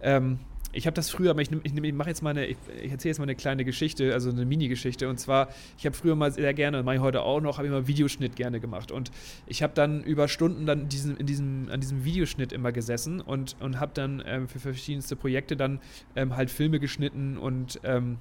Ähm, 0.01 0.39
ich 0.73 0.85
habe 0.85 0.93
das 0.93 1.09
früher, 1.09 1.31
aber 1.31 1.41
ich, 1.41 1.49
ich, 1.63 1.73
ich 1.75 1.93
mache 1.93 2.09
jetzt 2.09 2.21
mal 2.21 2.31
eine, 2.31 2.45
ich, 2.45 2.57
ich 2.83 2.91
erzähle 2.91 3.11
jetzt 3.11 3.19
mal 3.19 3.23
eine 3.23 3.35
kleine 3.35 3.63
Geschichte, 3.63 4.13
also 4.13 4.29
eine 4.29 4.45
Mini-Geschichte. 4.45 5.07
Und 5.07 5.17
zwar, 5.17 5.47
ich 5.77 5.85
habe 5.85 5.95
früher 5.95 6.15
mal 6.15 6.31
sehr 6.31 6.53
gerne, 6.53 6.83
mache 6.83 6.95
ich 6.95 7.01
heute 7.01 7.21
auch 7.21 7.39
noch, 7.39 7.57
habe 7.57 7.67
ich 7.67 7.73
mal 7.73 7.87
Videoschnitt 7.87 8.35
gerne 8.35 8.59
gemacht. 8.59 8.91
Und 8.91 9.11
ich 9.47 9.63
habe 9.63 9.73
dann 9.73 10.03
über 10.03 10.27
Stunden 10.27 10.65
dann 10.65 10.89
diesen, 10.89 11.17
in 11.17 11.25
diesem, 11.25 11.69
an 11.71 11.79
diesem 11.79 12.03
Videoschnitt 12.03 12.51
immer 12.51 12.71
gesessen 12.71 13.21
und, 13.21 13.55
und 13.59 13.79
habe 13.79 13.91
dann 13.93 14.21
ähm, 14.25 14.47
für 14.47 14.59
verschiedenste 14.59 15.15
Projekte 15.15 15.55
dann 15.55 15.79
ähm, 16.15 16.35
halt 16.35 16.51
Filme 16.51 16.79
geschnitten 16.79 17.37
und 17.37 17.79
ähm, 17.83 18.17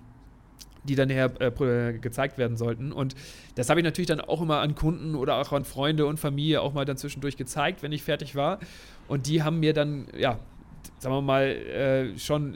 die 0.87 0.95
dann 0.95 1.11
her 1.11 1.33
äh, 1.41 1.93
gezeigt 1.99 2.39
werden 2.39 2.57
sollten. 2.57 2.93
Und 2.93 3.15
das 3.55 3.69
habe 3.69 3.81
ich 3.81 3.85
natürlich 3.85 4.09
dann 4.09 4.21
auch 4.21 4.41
immer 4.41 4.61
an 4.61 4.75
Kunden 4.75 5.15
oder 5.15 5.37
auch 5.37 5.53
an 5.53 5.65
Freunde 5.65 6.07
und 6.07 6.19
Familie 6.19 6.61
auch 6.63 6.73
mal 6.73 6.85
dann 6.85 6.97
zwischendurch 6.97 7.37
gezeigt, 7.37 7.83
wenn 7.83 7.93
ich 7.93 8.03
fertig 8.03 8.35
war. 8.35 8.59
Und 9.09 9.27
die 9.27 9.43
haben 9.43 9.61
mir 9.61 9.73
dann, 9.73 10.07
ja, 10.17 10.39
sagen 10.99 11.15
wir 11.15 11.23
mal, 11.23 11.45
äh, 11.45 12.19
schon 12.19 12.55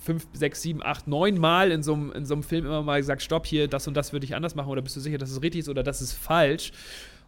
fünf, 0.00 0.26
sechs, 0.32 0.62
sieben, 0.62 0.82
acht, 0.82 1.06
neun 1.06 1.38
Mal 1.38 1.70
in 1.70 1.82
so 1.82 1.94
einem 1.94 2.42
Film 2.42 2.66
immer 2.66 2.82
mal 2.82 3.00
gesagt, 3.00 3.22
stopp 3.22 3.46
hier, 3.46 3.68
das 3.68 3.86
und 3.86 3.94
das 3.94 4.12
würde 4.12 4.24
ich 4.24 4.34
anders 4.34 4.54
machen 4.54 4.68
oder 4.68 4.82
bist 4.82 4.96
du 4.96 5.00
sicher, 5.00 5.18
dass 5.18 5.30
es 5.30 5.42
richtig 5.42 5.60
ist 5.60 5.68
oder 5.68 5.82
das 5.82 6.00
ist 6.00 6.12
falsch. 6.12 6.72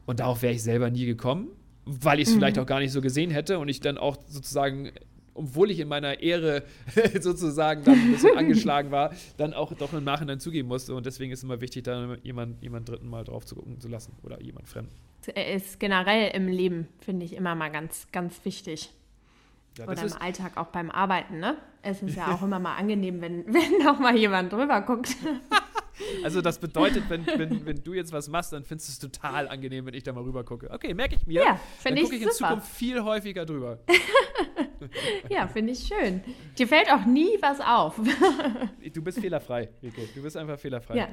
Und 0.06 0.20
darauf 0.20 0.42
wäre 0.42 0.54
ich 0.54 0.62
selber 0.62 0.90
nie 0.90 1.04
gekommen, 1.04 1.48
weil 1.84 2.20
ich 2.20 2.28
es 2.28 2.34
mhm. 2.34 2.38
vielleicht 2.38 2.58
auch 2.58 2.66
gar 2.66 2.78
nicht 2.78 2.92
so 2.92 3.00
gesehen 3.00 3.30
hätte 3.30 3.58
und 3.58 3.68
ich 3.68 3.80
dann 3.80 3.98
auch 3.98 4.16
sozusagen 4.28 4.92
obwohl 5.36 5.70
ich 5.70 5.80
in 5.80 5.88
meiner 5.88 6.20
Ehre 6.20 6.64
sozusagen 7.20 7.84
dann 7.84 7.94
ein 7.94 8.12
bisschen 8.12 8.36
angeschlagen 8.38 8.90
war, 8.90 9.12
dann 9.36 9.54
auch 9.54 9.72
doch 9.74 9.92
im 9.92 10.04
Nachhinein 10.04 10.40
zugeben 10.40 10.68
musste. 10.68 10.94
Und 10.94 11.06
deswegen 11.06 11.32
ist 11.32 11.40
es 11.40 11.44
immer 11.44 11.60
wichtig, 11.60 11.84
da 11.84 12.16
jemand, 12.22 12.62
jemand 12.62 12.88
Dritten 12.88 13.08
mal 13.08 13.24
drauf 13.24 13.44
zu 13.44 13.54
gucken 13.54 13.80
zu 13.80 13.88
lassen 13.88 14.16
oder 14.22 14.40
jemand 14.40 14.68
Fremden. 14.68 14.94
Ist 15.34 15.80
generell 15.80 16.30
im 16.34 16.48
Leben, 16.48 16.88
finde 17.00 17.26
ich, 17.26 17.34
immer 17.34 17.54
mal 17.54 17.70
ganz, 17.70 18.06
ganz 18.12 18.44
wichtig. 18.44 18.92
Ja, 19.78 19.86
Oder 19.86 20.02
im 20.02 20.12
Alltag 20.14 20.56
auch 20.56 20.68
beim 20.68 20.90
Arbeiten, 20.90 21.38
ne? 21.38 21.56
Es 21.82 22.02
ist 22.02 22.16
ja 22.16 22.28
auch 22.34 22.42
immer 22.42 22.58
mal 22.58 22.76
angenehm, 22.76 23.20
wenn, 23.20 23.46
wenn 23.46 23.84
noch 23.84 23.98
mal 23.98 24.16
jemand 24.16 24.52
drüber 24.52 24.80
guckt. 24.82 25.16
Also 26.22 26.40
das 26.42 26.58
bedeutet, 26.58 27.04
wenn, 27.08 27.26
wenn, 27.26 27.64
wenn 27.64 27.82
du 27.82 27.94
jetzt 27.94 28.12
was 28.12 28.28
machst, 28.28 28.52
dann 28.52 28.64
findest 28.64 29.02
du 29.02 29.06
es 29.06 29.12
total 29.12 29.48
angenehm, 29.48 29.86
wenn 29.86 29.94
ich 29.94 30.02
da 30.02 30.12
mal 30.12 30.22
rüber 30.22 30.44
gucke. 30.44 30.70
Okay, 30.70 30.92
merke 30.94 31.16
ich 31.16 31.26
mir. 31.26 31.42
Ja, 31.42 31.60
finde 31.78 32.02
ich 32.02 32.08
Dann 32.08 32.10
gucke 32.10 32.16
ich 32.16 32.22
in 32.22 32.30
Zukunft 32.30 32.68
viel 32.68 33.02
häufiger 33.02 33.46
drüber. 33.46 33.78
ja, 35.28 35.46
finde 35.48 35.72
ich 35.72 35.86
schön. 35.86 36.22
Dir 36.58 36.68
fällt 36.68 36.90
auch 36.92 37.04
nie 37.04 37.38
was 37.40 37.60
auf. 37.60 38.00
du 38.94 39.02
bist 39.02 39.20
fehlerfrei, 39.20 39.68
Rico. 39.82 40.02
Du 40.14 40.22
bist 40.22 40.36
einfach 40.36 40.58
fehlerfrei. 40.58 40.96
Ja, 40.96 41.08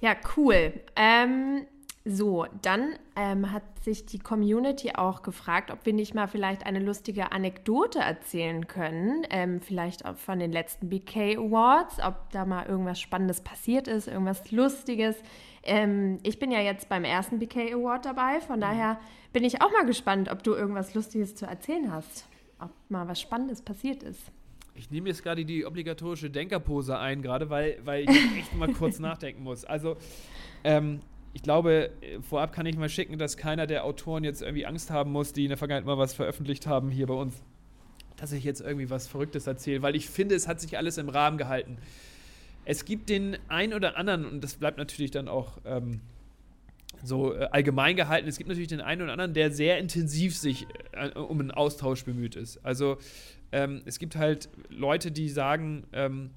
ja 0.00 0.16
cool. 0.36 0.72
Ähm, 0.96 1.66
so, 2.10 2.46
dann 2.62 2.94
ähm, 3.16 3.52
hat 3.52 3.62
sich 3.82 4.06
die 4.06 4.18
Community 4.18 4.92
auch 4.94 5.22
gefragt, 5.22 5.70
ob 5.70 5.84
wir 5.84 5.92
nicht 5.92 6.14
mal 6.14 6.26
vielleicht 6.26 6.64
eine 6.64 6.78
lustige 6.78 7.32
Anekdote 7.32 7.98
erzählen 7.98 8.66
können. 8.66 9.26
Ähm, 9.28 9.60
vielleicht 9.60 10.06
auch 10.06 10.16
von 10.16 10.38
den 10.38 10.50
letzten 10.50 10.88
BK 10.88 11.36
Awards, 11.36 11.98
ob 12.00 12.30
da 12.30 12.46
mal 12.46 12.64
irgendwas 12.64 12.98
Spannendes 12.98 13.42
passiert 13.42 13.88
ist, 13.88 14.08
irgendwas 14.08 14.50
Lustiges. 14.50 15.16
Ähm, 15.62 16.18
ich 16.22 16.38
bin 16.38 16.50
ja 16.50 16.60
jetzt 16.60 16.88
beim 16.88 17.04
ersten 17.04 17.40
BK 17.40 17.74
Award 17.74 18.06
dabei, 18.06 18.40
von 18.40 18.58
daher 18.58 18.98
bin 19.34 19.44
ich 19.44 19.60
auch 19.60 19.70
mal 19.70 19.84
gespannt, 19.84 20.30
ob 20.30 20.42
du 20.42 20.54
irgendwas 20.54 20.94
Lustiges 20.94 21.34
zu 21.34 21.44
erzählen 21.44 21.92
hast. 21.92 22.26
Ob 22.58 22.70
mal 22.88 23.06
was 23.06 23.20
Spannendes 23.20 23.62
passiert 23.62 24.02
ist. 24.02 24.20
Ich 24.74 24.90
nehme 24.90 25.08
jetzt 25.08 25.22
gerade 25.22 25.44
die 25.44 25.64
obligatorische 25.64 26.30
Denkerpose 26.30 26.98
ein, 26.98 27.22
gerade 27.22 27.50
weil, 27.50 27.78
weil 27.84 28.08
ich 28.08 28.10
echt 28.38 28.54
mal 28.54 28.72
kurz 28.72 28.98
nachdenken 28.98 29.42
muss. 29.42 29.64
Also, 29.64 29.96
ähm, 30.64 31.00
ich 31.32 31.42
glaube, 31.42 31.90
äh, 32.00 32.20
vorab 32.20 32.52
kann 32.52 32.66
ich 32.66 32.76
mal 32.76 32.88
schicken, 32.88 33.18
dass 33.18 33.36
keiner 33.36 33.66
der 33.66 33.84
Autoren 33.84 34.24
jetzt 34.24 34.42
irgendwie 34.42 34.66
Angst 34.66 34.90
haben 34.90 35.12
muss, 35.12 35.32
die 35.32 35.44
in 35.44 35.48
der 35.48 35.58
Vergangenheit 35.58 35.86
mal 35.86 35.98
was 35.98 36.14
veröffentlicht 36.14 36.66
haben 36.66 36.90
hier 36.90 37.06
bei 37.06 37.14
uns, 37.14 37.42
dass 38.16 38.32
ich 38.32 38.44
jetzt 38.44 38.60
irgendwie 38.60 38.88
was 38.90 39.06
Verrücktes 39.08 39.46
erzähle, 39.46 39.82
weil 39.82 39.96
ich 39.96 40.08
finde, 40.08 40.34
es 40.34 40.48
hat 40.48 40.60
sich 40.60 40.78
alles 40.78 40.98
im 40.98 41.08
Rahmen 41.08 41.38
gehalten. 41.38 41.78
Es 42.64 42.84
gibt 42.84 43.08
den 43.08 43.36
einen 43.48 43.74
oder 43.74 43.96
anderen, 43.96 44.26
und 44.26 44.44
das 44.44 44.54
bleibt 44.54 44.78
natürlich 44.78 45.10
dann 45.10 45.28
auch 45.28 45.58
ähm, 45.64 46.00
so 47.02 47.34
äh, 47.34 47.48
allgemein 47.50 47.96
gehalten, 47.96 48.28
es 48.28 48.36
gibt 48.38 48.48
natürlich 48.48 48.68
den 48.68 48.80
einen 48.80 49.02
oder 49.02 49.12
anderen, 49.12 49.34
der 49.34 49.50
sehr 49.50 49.78
intensiv 49.78 50.36
sich 50.36 50.66
äh, 50.92 51.10
um 51.18 51.40
einen 51.40 51.50
Austausch 51.50 52.04
bemüht 52.04 52.36
ist. 52.36 52.64
Also 52.64 52.98
ähm, 53.52 53.82
es 53.84 53.98
gibt 53.98 54.16
halt 54.16 54.48
Leute, 54.68 55.10
die 55.10 55.28
sagen, 55.28 55.84
ähm, 55.92 56.30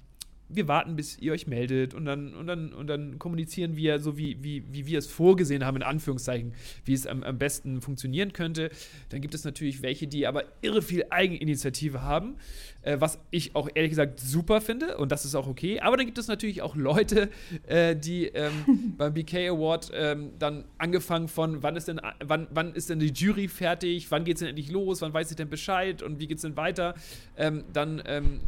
wir 0.54 0.68
warten, 0.68 0.96
bis 0.96 1.18
ihr 1.18 1.32
euch 1.32 1.46
meldet 1.46 1.94
und 1.94 2.04
dann, 2.04 2.34
und 2.34 2.46
dann, 2.46 2.72
und 2.72 2.86
dann 2.86 3.18
kommunizieren 3.18 3.76
wir 3.76 4.00
so, 4.00 4.16
wie, 4.16 4.42
wie, 4.42 4.64
wie 4.70 4.86
wir 4.86 4.98
es 4.98 5.06
vorgesehen 5.06 5.64
haben, 5.64 5.76
in 5.76 5.82
Anführungszeichen, 5.82 6.52
wie 6.84 6.92
es 6.92 7.06
am, 7.06 7.22
am 7.22 7.38
besten 7.38 7.80
funktionieren 7.80 8.32
könnte. 8.32 8.70
Dann 9.10 9.20
gibt 9.20 9.34
es 9.34 9.44
natürlich 9.44 9.82
welche, 9.82 10.06
die 10.06 10.26
aber 10.26 10.44
irre 10.62 10.82
viel 10.82 11.04
Eigeninitiative 11.10 12.02
haben, 12.02 12.36
äh, 12.82 12.96
was 13.00 13.18
ich 13.30 13.54
auch 13.54 13.68
ehrlich 13.74 13.90
gesagt 13.90 14.20
super 14.20 14.60
finde 14.60 14.96
und 14.98 15.12
das 15.12 15.24
ist 15.24 15.34
auch 15.34 15.46
okay. 15.46 15.80
Aber 15.80 15.96
dann 15.96 16.06
gibt 16.06 16.18
es 16.18 16.28
natürlich 16.28 16.62
auch 16.62 16.76
Leute, 16.76 17.28
äh, 17.66 17.96
die 17.96 18.26
ähm, 18.26 18.94
beim 18.98 19.14
BK 19.14 19.48
Award 19.48 19.90
ähm, 19.94 20.30
dann 20.38 20.64
angefangen 20.78 21.28
von, 21.28 21.62
wann 21.62 21.76
ist, 21.76 21.88
denn, 21.88 22.00
wann, 22.24 22.46
wann 22.50 22.74
ist 22.74 22.90
denn 22.90 22.98
die 22.98 23.12
Jury 23.12 23.48
fertig, 23.48 24.10
wann 24.10 24.24
geht 24.24 24.36
es 24.36 24.40
denn 24.40 24.48
endlich 24.48 24.70
los, 24.70 25.00
wann 25.02 25.12
weiß 25.14 25.30
ich 25.30 25.36
denn 25.36 25.48
Bescheid 25.48 26.02
und 26.02 26.20
wie 26.20 26.26
geht 26.26 26.38
es 26.38 26.42
denn 26.42 26.56
weiter, 26.56 26.94
ähm, 27.36 27.64
dann 27.72 28.02
ähm, 28.06 28.40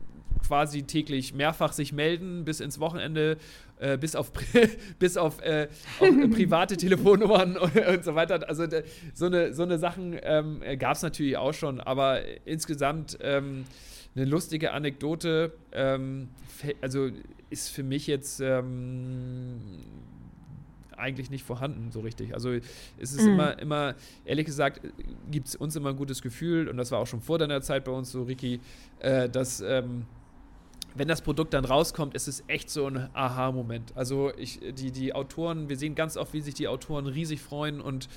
quasi 0.47 0.83
täglich 0.83 1.35
mehrfach 1.35 1.73
sich 1.73 1.93
melden, 1.93 2.45
bis 2.45 2.61
ins 2.61 2.79
Wochenende, 2.81 3.39
äh, 3.79 3.99
bis 3.99 4.15
auf, 4.15 4.33
bis 4.99 5.17
auf, 5.17 5.41
äh, 5.43 5.69
auf 6.01 6.07
äh, 6.07 6.29
private 6.35 6.77
Telefonnummern 6.77 7.57
und, 7.57 7.77
und, 7.77 8.05
so 8.05 8.15
weiter. 8.15 8.49
Also 8.49 8.67
so 9.15 9.27
eine, 9.27 9.55
so 9.55 9.63
eine 9.63 9.79
Sachen 9.79 10.17
ähm, 10.23 10.63
gab 10.79 10.97
es 10.97 11.03
natürlich 11.03 11.37
auch 11.37 11.55
schon, 11.55 11.81
aber 11.81 12.21
insgesamt 12.47 13.19
ähm, 13.21 13.65
eine 14.15 14.25
lustige 14.27 14.73
Anekdote, 14.73 15.53
ähm, 15.73 16.29
also 16.81 17.11
ist 17.51 17.71
für 17.71 17.83
mich 17.83 18.07
jetzt 18.07 18.41
ähm, 18.41 19.61
eigentlich 20.97 21.31
nicht 21.31 21.45
vorhanden, 21.45 21.91
so 21.91 22.01
richtig. 22.01 22.35
Also 22.35 22.51
es 22.51 23.13
ist 23.13 23.23
mhm. 23.23 23.33
immer, 23.33 23.59
immer, 23.59 23.95
ehrlich 24.25 24.47
gesagt, 24.47 24.81
gibt 25.31 25.49
es 25.49 25.57
uns 25.57 25.77
immer 25.77 25.91
ein 25.91 25.97
gutes 25.97 26.23
Gefühl, 26.23 26.69
und 26.69 26.77
das 26.77 26.91
war 26.91 27.01
auch 27.01 27.07
schon 27.07 27.21
vor 27.21 27.39
deiner 27.39 27.61
Zeit 27.61 27.85
bei 27.85 27.93
uns 27.93 28.13
so, 28.13 28.23
Ricky, 28.23 28.61
äh, 29.01 29.29
dass 29.29 29.61
ähm, 29.61 30.07
wenn 30.95 31.09
das 31.09 31.23
Produkt 31.23 31.55
dann 31.55 31.65
rauskommt, 31.65 32.15
ist 32.15 32.29
es 32.29 32.45
echt 32.47 32.71
so 32.71 32.87
ein 32.87 33.09
Aha-Moment. 33.15 33.93
Also 33.97 34.33
ich, 34.37 34.61
die, 34.75 34.93
die 34.93 35.15
Autoren, 35.15 35.69
wir 35.69 35.77
sehen 35.77 35.95
ganz 35.95 36.17
oft, 36.17 36.33
wie 36.33 36.41
sich 36.41 36.55
die 36.55 36.69
Autoren 36.69 37.07
riesig 37.07 37.41
freuen 37.41 37.81
und 37.81 38.09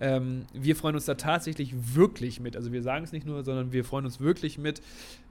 ähm, 0.00 0.46
wir 0.54 0.76
freuen 0.76 0.94
uns 0.94 1.04
da 1.04 1.14
tatsächlich 1.14 1.94
wirklich 1.94 2.40
mit. 2.40 2.56
Also 2.56 2.72
wir 2.72 2.82
sagen 2.82 3.04
es 3.04 3.12
nicht 3.12 3.26
nur, 3.26 3.44
sondern 3.44 3.72
wir 3.72 3.84
freuen 3.84 4.06
uns 4.06 4.18
wirklich 4.18 4.56
mit, 4.56 4.80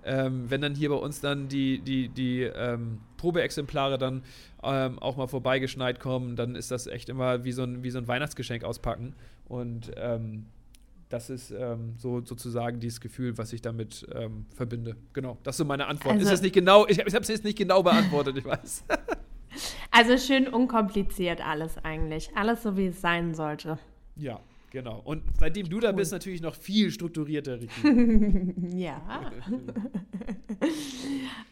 ähm, 0.04 0.50
wenn 0.50 0.62
dann 0.62 0.76
hier 0.76 0.90
bei 0.90 0.96
uns 0.96 1.22
dann 1.22 1.48
die, 1.48 1.80
die, 1.80 2.10
die 2.10 2.44
ähm, 2.44 3.00
Probeexemplare 3.18 3.98
dann 3.98 4.22
ähm, 4.62 5.00
auch 5.00 5.18
mal 5.18 5.28
vorbeigeschneit 5.28 6.00
kommen, 6.00 6.36
dann 6.36 6.56
ist 6.56 6.70
das 6.70 6.86
echt 6.86 7.10
immer 7.10 7.44
wie 7.44 7.52
so 7.52 7.64
ein, 7.64 7.84
wie 7.84 7.90
so 7.90 7.98
ein 7.98 8.08
Weihnachtsgeschenk 8.08 8.64
auspacken. 8.64 9.16
Und 9.48 9.92
ähm, 9.98 10.46
das 11.10 11.32
ist 11.32 11.52
ähm, 11.52 11.96
so 11.98 12.24
sozusagen 12.24 12.80
dieses 12.80 13.02
Gefühl, 13.02 13.38
was 13.38 13.52
ich 13.52 13.62
damit 13.62 14.08
ähm, 14.14 14.46
verbinde. 14.56 14.96
Genau, 15.14 15.38
das 15.44 15.56
ist 15.56 15.58
so 15.58 15.66
meine 15.66 15.88
Antwort. 15.88 16.16
Also, 16.16 16.28
ist 16.28 16.34
es 16.34 16.42
nicht 16.42 16.54
genau, 16.54 16.86
ich, 16.88 17.00
ich 17.00 17.16
habe 17.16 17.24
es 17.24 17.28
jetzt 17.28 17.44
nicht 17.44 17.58
genau 17.58 17.82
beantwortet, 17.82 18.38
ich 18.38 18.46
weiß. 18.46 18.86
also 19.92 20.18
schön 20.18 20.48
unkompliziert 20.48 21.46
alles 21.46 21.78
eigentlich. 21.84 22.30
Alles 22.36 22.62
so, 22.62 22.78
wie 22.78 22.88
es 22.88 23.02
sein 23.02 23.34
sollte. 23.34 23.80
Ja, 24.18 24.40
genau. 24.70 25.02
Und 25.04 25.24
seitdem 25.40 25.68
du 25.68 25.80
da 25.80 25.92
bist, 25.92 26.12
natürlich 26.12 26.42
noch 26.42 26.54
viel 26.54 26.92
strukturierter, 26.92 27.60
Ricky. 27.60 28.54
ja. 28.78 29.32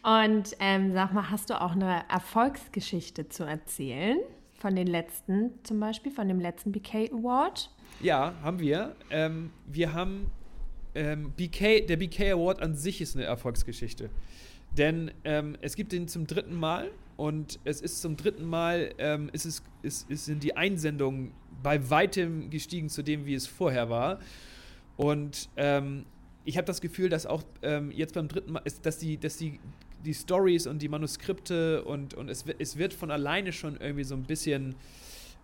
Und 0.04 0.56
ähm, 0.60 0.92
sag 0.92 1.12
mal, 1.12 1.30
hast 1.30 1.50
du 1.50 1.60
auch 1.60 1.72
eine 1.72 2.04
Erfolgsgeschichte 2.08 3.28
zu 3.28 3.42
erzählen? 3.42 4.18
Von 4.54 4.76
den 4.76 4.86
letzten, 4.86 5.52
zum 5.64 5.80
Beispiel, 5.80 6.12
von 6.12 6.28
dem 6.28 6.40
letzten 6.40 6.70
BK 6.70 7.10
Award? 7.12 7.70
Ja, 8.00 8.34
haben 8.42 8.60
wir. 8.60 8.94
Ähm, 9.10 9.50
wir 9.66 9.92
haben 9.92 10.30
ähm, 10.94 11.32
BK, 11.36 11.80
der 11.80 11.96
BK 11.96 12.32
Award 12.32 12.62
an 12.62 12.76
sich 12.76 13.00
ist 13.00 13.16
eine 13.16 13.24
Erfolgsgeschichte. 13.24 14.08
Denn 14.76 15.10
ähm, 15.24 15.56
es 15.62 15.74
gibt 15.74 15.90
den 15.90 16.06
zum 16.06 16.26
dritten 16.26 16.54
Mal 16.54 16.90
und 17.16 17.58
es 17.64 17.80
ist 17.80 18.00
zum 18.00 18.16
dritten 18.16 18.44
Mal, 18.44 18.94
ähm, 18.98 19.30
ist 19.32 19.46
es, 19.46 19.64
ist, 19.82 20.08
ist, 20.08 20.26
sind 20.26 20.44
die 20.44 20.56
Einsendungen 20.56 21.32
bei 21.60 21.90
weitem 21.90 22.50
gestiegen 22.50 22.88
zu 22.88 23.02
dem, 23.02 23.26
wie 23.26 23.34
es 23.34 23.48
vorher 23.48 23.90
war. 23.90 24.20
Und 24.96 25.48
ähm, 25.56 26.04
ich 26.44 26.56
habe 26.56 26.66
das 26.66 26.80
Gefühl, 26.80 27.08
dass 27.08 27.26
auch 27.26 27.42
ähm, 27.62 27.90
jetzt 27.90 28.14
beim 28.14 28.28
dritten 28.28 28.52
Mal, 28.52 28.62
ist, 28.64 28.86
dass 28.86 28.98
die, 28.98 29.18
dass 29.18 29.38
die, 29.38 29.58
die 30.04 30.14
Stories 30.14 30.68
und 30.68 30.80
die 30.82 30.88
Manuskripte 30.88 31.82
und, 31.82 32.14
und 32.14 32.28
es, 32.28 32.44
es 32.60 32.78
wird 32.78 32.94
von 32.94 33.10
alleine 33.10 33.52
schon 33.52 33.76
irgendwie 33.76 34.04
so 34.04 34.14
ein 34.14 34.22
bisschen 34.22 34.76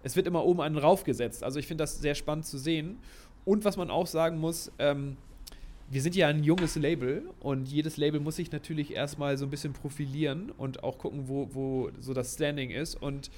es 0.04 0.14
wird 0.16 0.26
immer 0.26 0.44
oben 0.44 0.60
einen 0.60 0.76
raufgesetzt. 0.76 1.42
Also 1.42 1.58
ich 1.58 1.66
finde 1.66 1.82
das 1.82 1.98
sehr 1.98 2.14
spannend 2.14 2.46
zu 2.46 2.58
sehen. 2.58 2.98
Und 3.44 3.64
was 3.64 3.76
man 3.76 3.90
auch 3.90 4.06
sagen 4.06 4.38
muss, 4.38 4.70
ähm, 4.78 5.16
wir 5.90 6.02
sind 6.02 6.14
ja 6.14 6.28
ein 6.28 6.44
junges 6.44 6.76
Label 6.76 7.22
und 7.40 7.68
jedes 7.68 7.96
Label 7.96 8.20
muss 8.20 8.36
sich 8.36 8.52
natürlich 8.52 8.94
erstmal 8.94 9.36
so 9.36 9.46
ein 9.46 9.50
bisschen 9.50 9.72
profilieren 9.72 10.50
und 10.56 10.84
auch 10.84 10.98
gucken, 10.98 11.28
wo, 11.28 11.48
wo 11.52 11.90
so 12.00 12.14
das 12.14 12.34
Standing 12.34 12.70
ist. 12.70 12.94
Und 12.94 13.30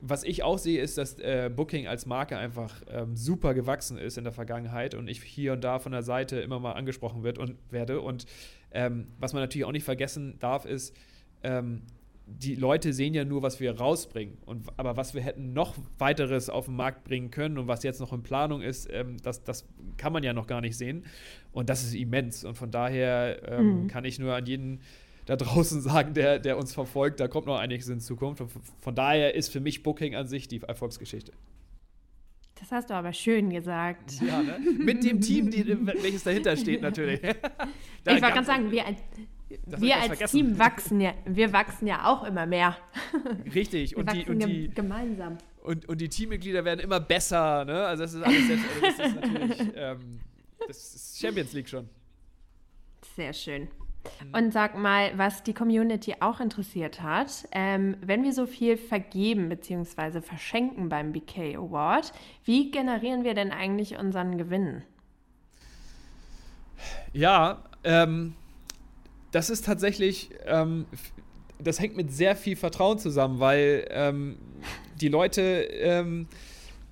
was 0.00 0.24
ich 0.24 0.42
auch 0.42 0.58
sehe, 0.58 0.80
ist, 0.82 0.98
dass 0.98 1.18
äh, 1.20 1.50
Booking 1.54 1.86
als 1.86 2.06
Marke 2.06 2.36
einfach 2.36 2.82
ähm, 2.90 3.16
super 3.16 3.54
gewachsen 3.54 3.98
ist 3.98 4.18
in 4.18 4.24
der 4.24 4.32
Vergangenheit 4.32 4.94
und 4.94 5.08
ich 5.08 5.22
hier 5.22 5.52
und 5.52 5.62
da 5.62 5.78
von 5.78 5.92
der 5.92 6.02
Seite 6.02 6.40
immer 6.40 6.58
mal 6.58 6.72
angesprochen 6.72 7.22
wird 7.22 7.38
und 7.38 7.56
werde. 7.70 8.00
Und 8.00 8.26
ähm, 8.72 9.06
was 9.20 9.32
man 9.32 9.42
natürlich 9.42 9.64
auch 9.64 9.72
nicht 9.72 9.84
vergessen 9.84 10.36
darf, 10.40 10.64
ist, 10.64 10.96
ähm, 11.44 11.82
die 12.26 12.54
Leute 12.54 12.92
sehen 12.92 13.14
ja 13.14 13.24
nur, 13.24 13.42
was 13.42 13.60
wir 13.60 13.76
rausbringen. 13.76 14.38
Und, 14.46 14.66
aber 14.76 14.96
was 14.96 15.14
wir 15.14 15.22
hätten 15.22 15.52
noch 15.52 15.74
weiteres 15.98 16.48
auf 16.48 16.66
den 16.66 16.76
Markt 16.76 17.04
bringen 17.04 17.30
können 17.30 17.58
und 17.58 17.68
was 17.68 17.82
jetzt 17.82 18.00
noch 18.00 18.12
in 18.12 18.22
Planung 18.22 18.62
ist, 18.62 18.88
ähm, 18.92 19.16
das, 19.22 19.42
das 19.44 19.66
kann 19.96 20.12
man 20.12 20.22
ja 20.22 20.32
noch 20.32 20.46
gar 20.46 20.60
nicht 20.60 20.76
sehen. 20.76 21.04
Und 21.52 21.68
das 21.68 21.82
ist 21.82 21.94
immens. 21.94 22.44
Und 22.44 22.56
von 22.56 22.70
daher 22.70 23.40
ähm, 23.48 23.82
mhm. 23.82 23.86
kann 23.88 24.04
ich 24.04 24.18
nur 24.18 24.34
an 24.34 24.46
jeden 24.46 24.80
da 25.26 25.36
draußen 25.36 25.80
sagen, 25.82 26.14
der, 26.14 26.38
der 26.38 26.58
uns 26.58 26.74
verfolgt, 26.74 27.20
da 27.20 27.28
kommt 27.28 27.46
noch 27.46 27.58
einiges 27.58 27.88
in 27.88 28.00
Zukunft. 28.00 28.40
Und 28.40 28.50
von 28.80 28.94
daher 28.94 29.34
ist 29.34 29.50
für 29.50 29.60
mich 29.60 29.82
Booking 29.82 30.14
an 30.14 30.26
sich 30.26 30.48
die 30.48 30.62
Erfolgsgeschichte. 30.62 31.32
Das 32.62 32.70
hast 32.70 32.90
du 32.90 32.94
aber 32.94 33.12
schön 33.12 33.50
gesagt. 33.50 34.20
Ja, 34.20 34.40
ne? 34.40 34.56
Mit 34.78 35.02
dem 35.02 35.20
Team, 35.20 35.50
die, 35.50 35.66
welches 35.84 36.22
dahinter 36.22 36.56
steht, 36.56 36.80
natürlich. 36.80 37.20
ich 37.24 37.32
wollte 38.06 38.20
gerade 38.20 38.44
sagen, 38.44 38.70
wir, 38.70 38.84
wir 39.66 39.96
als 39.96 40.06
vergessen. 40.06 40.36
Team 40.36 40.58
wachsen 40.58 41.00
ja, 41.00 41.14
wir 41.24 41.52
wachsen 41.52 41.86
ja 41.86 42.06
auch 42.06 42.24
immer 42.24 42.46
mehr. 42.46 42.76
Richtig. 43.54 43.96
und 43.96 44.12
die, 44.12 44.24
und 44.24 44.38
die, 44.40 44.70
gemeinsam. 44.70 45.38
Und, 45.62 45.88
und 45.88 46.00
die 46.00 46.08
Teammitglieder 46.08 46.64
werden 46.64 46.80
immer 46.80 47.00
besser. 47.00 47.64
Ne? 47.64 47.84
Also 47.84 48.02
das 48.02 48.14
ist 48.14 48.22
alles 48.22 48.46
sehr, 48.46 48.56
also 48.56 48.80
das 48.80 49.06
ist 49.06 49.20
natürlich 49.20 49.72
ähm, 49.76 50.20
das 50.66 50.94
ist 50.94 51.20
Champions 51.20 51.52
League 51.52 51.68
schon. 51.68 51.88
Sehr 53.16 53.32
schön. 53.32 53.62
Mhm. 53.62 54.34
Und 54.34 54.52
sag 54.52 54.76
mal, 54.76 55.16
was 55.16 55.42
die 55.42 55.54
Community 55.54 56.16
auch 56.20 56.40
interessiert 56.40 57.02
hat, 57.02 57.46
ähm, 57.52 57.96
wenn 58.00 58.24
wir 58.24 58.32
so 58.32 58.46
viel 58.46 58.76
vergeben 58.76 59.48
bzw. 59.48 60.20
verschenken 60.20 60.88
beim 60.88 61.12
BK 61.12 61.56
Award, 61.56 62.12
wie 62.44 62.70
generieren 62.70 63.24
wir 63.24 63.34
denn 63.34 63.50
eigentlich 63.50 63.98
unseren 63.98 64.38
Gewinn? 64.38 64.82
Ja, 67.12 67.62
ähm, 67.84 68.34
das 69.32 69.50
ist 69.50 69.64
tatsächlich, 69.64 70.30
ähm, 70.46 70.86
das 71.58 71.80
hängt 71.80 71.96
mit 71.96 72.12
sehr 72.12 72.36
viel 72.36 72.54
Vertrauen 72.54 72.98
zusammen, 72.98 73.40
weil 73.40 73.86
ähm, 73.90 74.38
die 75.00 75.08
Leute 75.08 75.42
ähm, 75.42 76.28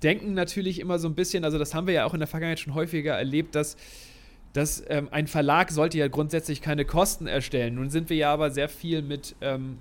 denken 0.03 0.33
natürlich 0.33 0.79
immer 0.79 0.99
so 0.99 1.07
ein 1.07 1.15
bisschen, 1.15 1.45
also 1.45 1.57
das 1.57 1.73
haben 1.73 1.87
wir 1.87 1.93
ja 1.93 2.05
auch 2.05 2.13
in 2.13 2.19
der 2.19 2.27
Vergangenheit 2.27 2.59
schon 2.59 2.75
häufiger 2.75 3.13
erlebt, 3.13 3.55
dass 3.55 3.77
dass 4.53 4.83
ähm, 4.89 5.07
ein 5.11 5.27
Verlag 5.27 5.71
sollte 5.71 5.97
ja 5.97 6.07
grundsätzlich 6.07 6.61
keine 6.61 6.85
Kosten 6.85 7.27
erstellen. 7.27 7.75
Nun 7.75 7.89
sind 7.89 8.09
wir 8.09 8.17
ja 8.17 8.33
aber 8.33 8.51
sehr 8.51 8.69
viel 8.69 9.01
mit, 9.01 9.35
ähm, 9.41 9.77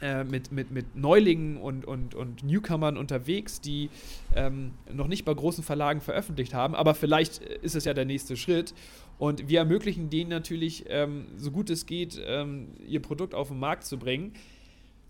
äh, 0.00 0.24
mit, 0.24 0.52
mit, 0.52 0.70
mit 0.70 0.96
Neulingen 0.96 1.56
und, 1.56 1.84
und, 1.84 2.14
und 2.14 2.44
Newcomern 2.44 2.96
unterwegs, 2.96 3.60
die 3.60 3.90
ähm, 4.36 4.72
noch 4.92 5.08
nicht 5.08 5.24
bei 5.24 5.34
großen 5.34 5.64
Verlagen 5.64 6.00
veröffentlicht 6.00 6.54
haben, 6.54 6.74
aber 6.74 6.94
vielleicht 6.94 7.38
ist 7.38 7.74
es 7.74 7.84
ja 7.84 7.94
der 7.94 8.04
nächste 8.04 8.36
Schritt. 8.36 8.74
Und 9.18 9.48
wir 9.48 9.58
ermöglichen 9.58 10.10
denen 10.10 10.30
natürlich, 10.30 10.84
ähm, 10.88 11.26
so 11.36 11.50
gut 11.50 11.70
es 11.70 11.86
geht, 11.86 12.20
ähm, 12.24 12.68
ihr 12.86 13.02
Produkt 13.02 13.34
auf 13.34 13.48
den 13.48 13.58
Markt 13.58 13.84
zu 13.84 13.98
bringen. 13.98 14.32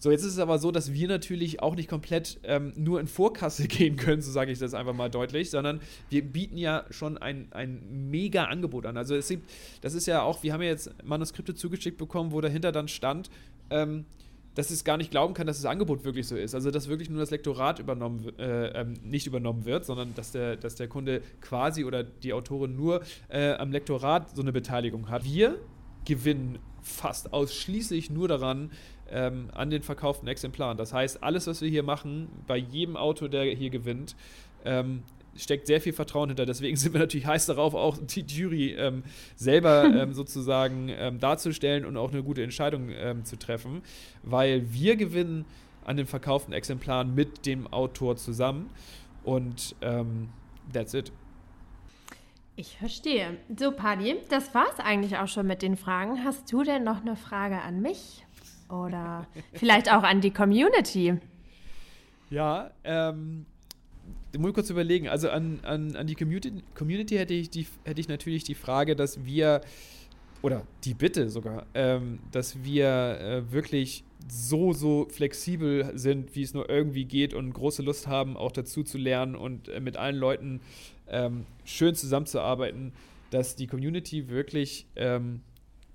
So, 0.01 0.13
jetzt 0.13 0.23
ist 0.23 0.35
es 0.35 0.39
aber 0.39 0.59
so, 0.59 0.71
dass 0.71 0.93
wir 0.93 1.09
natürlich 1.09 1.61
auch 1.61 1.75
nicht 1.75 1.89
komplett 1.89 2.39
ähm, 2.45 2.73
nur 2.77 3.01
in 3.01 3.09
Vorkasse 3.09 3.67
gehen 3.69 3.97
können, 3.97 4.23
so 4.23 4.31
sage 4.31 4.53
ich 4.53 4.59
das 4.59 4.73
einfach 4.73 4.95
mal 4.95 5.11
deutlich, 5.11 5.51
sondern 5.51 5.81
wir 6.09 6.23
bieten 6.23 6.57
ja 6.57 6.85
schon 6.91 7.19
ein, 7.19 7.49
ein 7.51 8.09
mega 8.11 8.45
Angebot 8.45 8.87
an. 8.87 8.97
Also 8.97 9.17
es 9.17 9.29
gibt, 9.29 9.51
das 9.81 9.95
ist 9.95 10.07
ja 10.07 10.23
auch, 10.23 10.43
wir 10.43 10.53
haben 10.53 10.63
ja 10.63 10.69
jetzt 10.69 10.91
Manuskripte 11.05 11.55
zugeschickt 11.55 11.99
bekommen, 11.99 12.31
wo 12.31 12.41
dahinter 12.41 12.71
dann 12.71 12.87
stand, 12.87 13.29
ähm, 13.71 14.05
dass 14.59 14.73
es 14.73 14.83
gar 14.83 14.97
nicht 14.97 15.13
glauben 15.13 15.35
kann, 15.35 15.47
dass 15.47 15.63
das 15.63 15.71
Angebot 15.71 16.03
wirklich 16.03 16.27
so 16.27 16.35
ist. 16.35 16.53
Also 16.53 16.73
dass 16.73 16.89
wirklich 16.89 17.09
nur 17.09 17.21
das 17.21 17.31
Lektorat 17.31 17.79
übernommen, 17.79 18.37
äh, 18.41 18.81
ähm, 18.81 18.95
nicht 19.05 19.29
übernommen 19.29 19.65
wird, 19.65 19.85
sondern 19.85 20.17
dass 20.17 20.33
der, 20.33 20.57
dass 20.57 20.75
der 20.75 20.89
Kunde 20.89 21.23
quasi 21.41 21.85
oder 21.85 22.03
die 22.03 22.33
Autorin 22.33 22.75
nur 22.75 23.03
äh, 23.29 23.53
am 23.53 23.71
Lektorat 23.71 24.35
so 24.35 24.43
eine 24.43 24.51
Beteiligung 24.51 25.11
hat. 25.11 25.23
Wir 25.23 25.61
gewinnen 26.05 26.59
fast 26.83 27.33
ausschließlich 27.33 28.11
nur 28.11 28.27
daran, 28.27 28.73
ähm, 29.09 29.49
an 29.55 29.71
den 29.71 29.85
verkauften 29.85 30.27
Exemplaren. 30.27 30.77
Das 30.77 30.93
heißt, 30.93 31.23
alles, 31.23 31.47
was 31.47 31.63
wir 31.63 31.69
hier 31.69 31.85
machen, 31.85 32.27
bei 32.49 32.57
jedem 32.57 32.97
Auto, 32.97 33.29
der 33.29 33.45
hier 33.45 33.71
gewinnt, 33.71 34.17
ähm, 34.65 35.05
steckt 35.39 35.67
sehr 35.67 35.81
viel 35.81 35.93
Vertrauen 35.93 36.31
hinter. 36.31 36.47
Deswegen 36.47 36.77
sind 36.77 36.93
wir 36.93 37.01
natürlich 37.01 37.27
heiß 37.27 37.47
darauf, 37.47 37.75
auch 37.75 37.97
die 37.99 38.23
Jury 38.23 38.73
ähm, 38.73 39.03
selber 39.37 39.85
ähm, 39.95 40.13
sozusagen 40.13 40.89
ähm, 40.91 41.19
darzustellen 41.19 41.85
und 41.85 41.97
auch 41.97 42.13
eine 42.13 42.23
gute 42.23 42.43
Entscheidung 42.43 42.91
ähm, 42.91 43.25
zu 43.25 43.39
treffen, 43.39 43.83
weil 44.23 44.73
wir 44.73 44.97
gewinnen 44.97 45.45
an 45.85 45.97
den 45.97 46.07
verkauften 46.07 46.53
Exemplaren 46.53 47.15
mit 47.15 47.47
dem 47.47 47.67
Autor 47.73 48.17
zusammen. 48.17 48.71
Und 49.25 49.75
ähm, 49.81 50.29
that's 50.73 50.95
it. 50.95 51.13
Ich 52.57 52.77
verstehe. 52.77 53.37
So, 53.57 53.71
Paddy, 53.71 54.17
das 54.31 54.55
war's 54.55 54.81
eigentlich 54.81 55.17
auch 55.17 55.29
schon 55.29 55.47
mit 55.47 55.63
den 55.63 55.77
Fragen. 55.77 56.25
Hast 56.25 56.53
du 56.53 56.65
denn 56.65 56.83
noch 56.83 57.01
eine 57.01 57.15
Frage 57.15 57.61
an 57.63 57.81
mich? 57.81 58.27
Oder 58.69 59.27
vielleicht 59.55 59.93
auch 59.93 60.03
an 60.03 60.21
die 60.21 60.33
Community? 60.33 61.19
Ja, 62.31 62.71
ähm, 62.85 63.47
muss 64.37 64.51
ich 64.51 64.55
kurz 64.55 64.71
überlegen. 64.71 65.09
Also 65.09 65.31
an, 65.31 65.61
an, 65.63 65.97
an 65.97 66.07
die 66.07 66.15
Community, 66.15 66.53
Community 66.75 67.17
hätte, 67.17 67.35
ich 67.35 67.51
die, 67.51 67.67
hätte 67.85 68.01
ich 68.01 68.09
natürlich 68.09 68.45
die 68.45 68.55
Frage, 68.55 68.97
dass 68.97 69.25
wir, 69.25 69.61
oder 70.43 70.67
die 70.85 70.95
Bitte 70.95 71.31
sogar, 71.31 71.67
ähm, 71.75 72.19
dass 72.33 72.63
wir 72.63 73.21
äh, 73.21 73.53
wirklich 73.53 74.05
so, 74.29 74.73
so 74.73 75.07
flexibel 75.11 75.91
sind, 75.95 76.35
wie 76.35 76.43
es 76.43 76.53
nur 76.53 76.69
irgendwie 76.69 77.05
geht 77.05 77.33
und 77.33 77.53
große 77.53 77.83
Lust 77.83 78.07
haben, 78.07 78.37
auch 78.37 78.53
dazu 78.53 78.83
zu 78.83 78.99
lernen 78.99 79.35
und 79.35 79.69
äh, 79.69 79.81
mit 79.81 79.97
allen 79.97 80.17
Leuten 80.17 80.61
ähm, 81.09 81.47
schön 81.65 81.95
zusammenzuarbeiten, 81.95 82.93
dass 83.31 83.57
die 83.57 83.67
Community 83.67 84.29
wirklich, 84.29 84.87
ähm, 84.97 85.41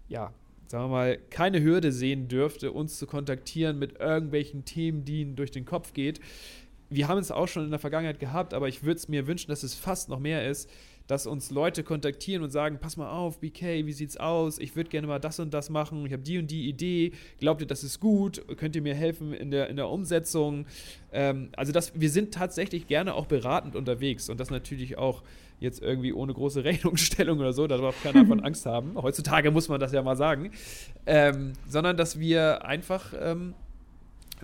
ja, 0.08 0.34
sagen 0.67 0.86
wir 0.86 0.89
mal, 0.89 1.19
keine 1.30 1.62
Hürde 1.62 1.91
sehen 1.91 2.28
dürfte, 2.28 2.72
uns 2.72 2.98
zu 2.98 3.06
kontaktieren 3.06 3.78
mit 3.78 4.00
irgendwelchen 4.00 4.65
Themen, 4.65 5.06
die 5.06 5.22
ihnen 5.22 5.36
durch 5.36 5.52
den 5.52 5.65
Kopf 5.65 5.93
geht. 5.93 6.19
Wir 6.93 7.08
haben 7.08 7.17
es 7.17 7.32
auch 7.32 7.47
schon 7.47 7.65
in 7.65 7.71
der 7.71 7.79
Vergangenheit 7.79 8.19
gehabt, 8.19 8.53
aber 8.53 8.67
ich 8.67 8.84
würde 8.84 8.97
es 8.97 9.08
mir 9.08 9.25
wünschen, 9.25 9.49
dass 9.49 9.63
es 9.63 9.73
fast 9.73 10.10
noch 10.10 10.19
mehr 10.19 10.47
ist, 10.47 10.69
dass 11.08 11.27
uns 11.27 11.51
Leute 11.51 11.84
kontaktieren 11.84 12.43
und 12.43 12.51
sagen, 12.51 12.77
pass 12.79 12.97
mal 12.97 13.10
auf, 13.10 13.39
BK, 13.39 13.86
wie 13.86 13.91
sieht's 13.91 14.15
aus? 14.17 14.58
Ich 14.58 14.75
würde 14.75 14.89
gerne 14.89 15.08
mal 15.08 15.19
das 15.19 15.39
und 15.39 15.53
das 15.53 15.69
machen. 15.69 16.06
Ich 16.06 16.13
habe 16.13 16.23
die 16.23 16.38
und 16.38 16.49
die 16.49 16.69
Idee. 16.69 17.12
Glaubt 17.39 17.62
ihr, 17.62 17.67
das 17.67 17.84
ist 17.84 17.99
gut? 17.99 18.41
Könnt 18.58 18.75
ihr 18.75 18.82
mir 18.82 18.95
helfen 18.95 19.34
in 19.34 19.51
der, 19.51 19.69
in 19.69 19.75
der 19.75 19.89
Umsetzung? 19.89 20.65
Ähm, 21.12 21.49
also 21.58 21.71
das, 21.71 21.99
wir 21.99 22.10
sind 22.10 22.34
tatsächlich 22.34 22.88
gerne 22.88 23.15
auch 23.15 23.25
beratend 23.25 23.75
unterwegs 23.75 24.29
und 24.29 24.39
das 24.39 24.49
natürlich 24.49 24.97
auch 24.97 25.23
jetzt 25.60 25.82
irgendwie 25.82 26.13
ohne 26.13 26.34
große 26.34 26.63
Rechnungsstellung 26.63 27.39
oder 27.39 27.53
so, 27.53 27.67
da 27.67 27.77
darf 27.77 28.01
keiner 28.01 28.25
von 28.25 28.39
Angst 28.43 28.65
haben. 28.65 28.95
Heutzutage 28.95 29.51
muss 29.51 29.67
man 29.67 29.79
das 29.79 29.91
ja 29.91 30.01
mal 30.01 30.15
sagen. 30.15 30.51
Ähm, 31.06 31.53
sondern 31.67 31.97
dass 31.97 32.19
wir 32.19 32.65
einfach 32.65 33.13
ähm, 33.19 33.56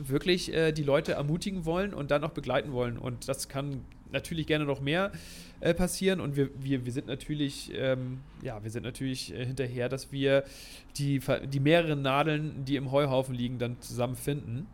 wirklich 0.07 0.53
äh, 0.53 0.71
die 0.71 0.83
Leute 0.83 1.13
ermutigen 1.13 1.65
wollen 1.65 1.93
und 1.93 2.12
dann 2.12 2.23
auch 2.23 2.31
begleiten 2.31 2.71
wollen. 2.71 2.97
Und 2.97 3.27
das 3.27 3.49
kann 3.49 3.81
natürlich 4.12 4.47
gerne 4.47 4.65
noch 4.65 4.81
mehr 4.81 5.12
äh, 5.59 5.73
passieren 5.73 6.19
und 6.19 6.35
wir, 6.35 6.49
wir, 6.62 6.85
wir 6.85 6.91
sind 6.91 7.07
natürlich, 7.07 7.71
ähm, 7.75 8.19
ja, 8.41 8.63
wir 8.63 8.71
sind 8.71 8.83
natürlich 8.83 9.33
äh, 9.33 9.45
hinterher, 9.45 9.89
dass 9.89 10.12
wir 10.12 10.43
die, 10.97 11.21
die 11.51 11.59
mehreren 11.59 12.01
Nadeln, 12.01 12.65
die 12.65 12.75
im 12.75 12.91
Heuhaufen 12.91 13.35
liegen, 13.35 13.59
dann 13.59 13.79
zusammenfinden. 13.81 14.67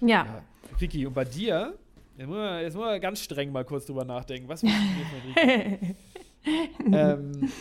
Ja. 0.00 0.24
ja. 0.24 0.44
Ricky, 0.80 1.06
und 1.06 1.14
bei 1.14 1.24
dir, 1.24 1.74
jetzt 2.16 2.26
muss, 2.26 2.36
man, 2.36 2.62
jetzt 2.62 2.74
muss 2.74 2.84
man 2.84 3.00
ganz 3.00 3.20
streng 3.20 3.52
mal 3.52 3.64
kurz 3.64 3.86
drüber 3.86 4.04
nachdenken. 4.04 4.48
Was 4.48 4.62
machst 4.62 4.76
du 4.78 5.04
für 5.04 5.40
Ricky? 5.40 5.94
ähm, 6.92 7.52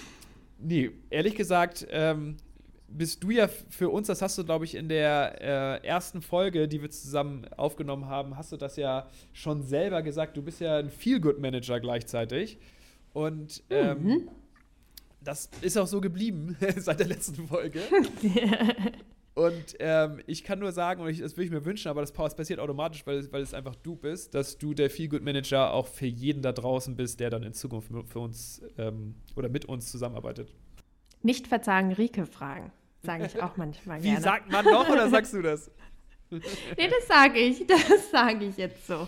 nee, 0.60 0.92
ehrlich 1.10 1.36
gesagt, 1.36 1.86
ähm, 1.92 2.38
bist 2.98 3.24
du 3.24 3.32
ja 3.32 3.48
für 3.48 3.90
uns, 3.90 4.08
das 4.08 4.22
hast 4.22 4.38
du, 4.38 4.44
glaube 4.44 4.66
ich, 4.66 4.76
in 4.76 4.88
der 4.88 5.42
äh, 5.42 5.86
ersten 5.86 6.22
Folge, 6.22 6.68
die 6.68 6.82
wir 6.82 6.90
zusammen 6.90 7.46
aufgenommen 7.58 8.06
haben, 8.08 8.38
hast 8.38 8.52
du 8.52 8.58
das 8.58 8.76
ja 8.76 9.08
schon 9.32 9.64
selber 9.64 10.02
gesagt. 10.02 10.38
Du 10.38 10.42
bist 10.42 10.62
ja 10.62 10.78
ein 10.78 10.90
Feel-Good-Manager 10.90 11.80
gleichzeitig. 11.80 12.60
Und 13.14 13.64
ähm, 13.70 14.04
mhm. 14.04 14.30
das 15.22 15.50
ist 15.62 15.78
auch 15.78 15.88
so 15.88 16.02
geblieben 16.02 16.58
seit 16.78 17.00
der 17.00 17.08
letzten 17.08 17.48
Folge. 17.48 17.82
und 19.36 19.76
ähm, 19.80 20.22
ich 20.26 20.44
kann 20.44 20.60
nur 20.60 20.72
sagen, 20.72 21.02
und 21.02 21.10
ich, 21.10 21.20
das 21.20 21.34
würde 21.34 21.46
ich 21.46 21.52
mir 21.52 21.66
wünschen, 21.66 21.90
aber 21.90 22.02
das 22.02 22.12
passiert 22.12 22.60
automatisch, 22.60 23.06
weil, 23.06 23.32
weil 23.32 23.42
es 23.42 23.54
einfach 23.54 23.76
du 23.76 23.96
bist, 23.96 24.34
dass 24.36 24.58
du 24.58 24.74
der 24.74 24.90
Feel-Good-Manager 24.90 25.74
auch 25.74 25.88
für 25.88 26.08
jeden 26.08 26.42
da 26.42 26.52
draußen 26.52 26.96
bist, 26.96 27.20
der 27.20 27.30
dann 27.30 27.44
in 27.44 27.54
Zukunft 27.54 27.92
für 28.08 28.20
uns 28.20 28.62
ähm, 28.78 29.16
oder 29.36 29.50
mit 29.50 29.66
uns 29.66 29.92
zusammenarbeitet. 29.92 30.54
Nicht 31.22 31.48
verzagen, 31.48 31.94
Rike 31.94 32.26
fragen. 32.26 32.72
Sage 33.06 33.26
ich 33.26 33.42
auch 33.42 33.58
manchmal 33.58 34.00
gerne. 34.00 34.18
Wie 34.18 34.22
sagt 34.22 34.50
man 34.50 34.64
noch 34.64 34.88
oder 34.88 35.10
sagst 35.10 35.34
du 35.34 35.42
das? 35.42 35.70
nee, 36.32 36.42
das 36.90 37.08
sage 37.08 37.40
ich. 37.40 37.68
Das 37.68 38.12
sage 38.12 38.46
ich 38.46 38.58
jetzt 38.58 38.88
so. 38.88 39.08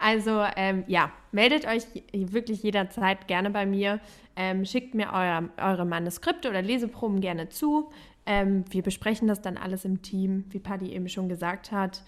Also, 0.00 0.42
ähm, 0.56 0.84
ja, 0.86 1.12
meldet 1.32 1.66
euch 1.66 1.84
wirklich 2.12 2.62
jederzeit 2.62 3.28
gerne 3.28 3.50
bei 3.50 3.66
mir. 3.66 4.00
Ähm, 4.36 4.64
schickt 4.64 4.94
mir 4.94 5.12
euer, 5.12 5.50
eure 5.58 5.84
Manuskripte 5.84 6.48
oder 6.48 6.62
Leseproben 6.62 7.20
gerne 7.20 7.50
zu. 7.50 7.90
Ähm, 8.24 8.64
wir 8.70 8.82
besprechen 8.82 9.28
das 9.28 9.42
dann 9.42 9.58
alles 9.58 9.84
im 9.84 10.00
Team, 10.00 10.46
wie 10.48 10.58
Paddy 10.58 10.92
eben 10.92 11.08
schon 11.08 11.28
gesagt 11.28 11.72
hat. 11.72 12.02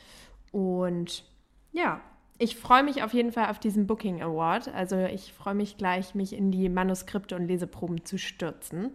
Und 0.50 1.24
ja, 1.72 2.00
ich 2.38 2.56
freue 2.56 2.82
mich 2.82 3.02
auf 3.02 3.12
jeden 3.12 3.32
Fall 3.32 3.50
auf 3.50 3.58
diesen 3.58 3.86
Booking 3.86 4.22
Award. 4.22 4.68
Also 4.74 4.96
ich 4.96 5.34
freue 5.34 5.54
mich 5.54 5.76
gleich, 5.76 6.14
mich 6.14 6.32
in 6.32 6.50
die 6.50 6.70
Manuskripte 6.70 7.36
und 7.36 7.46
Leseproben 7.46 8.04
zu 8.04 8.16
stürzen. 8.16 8.92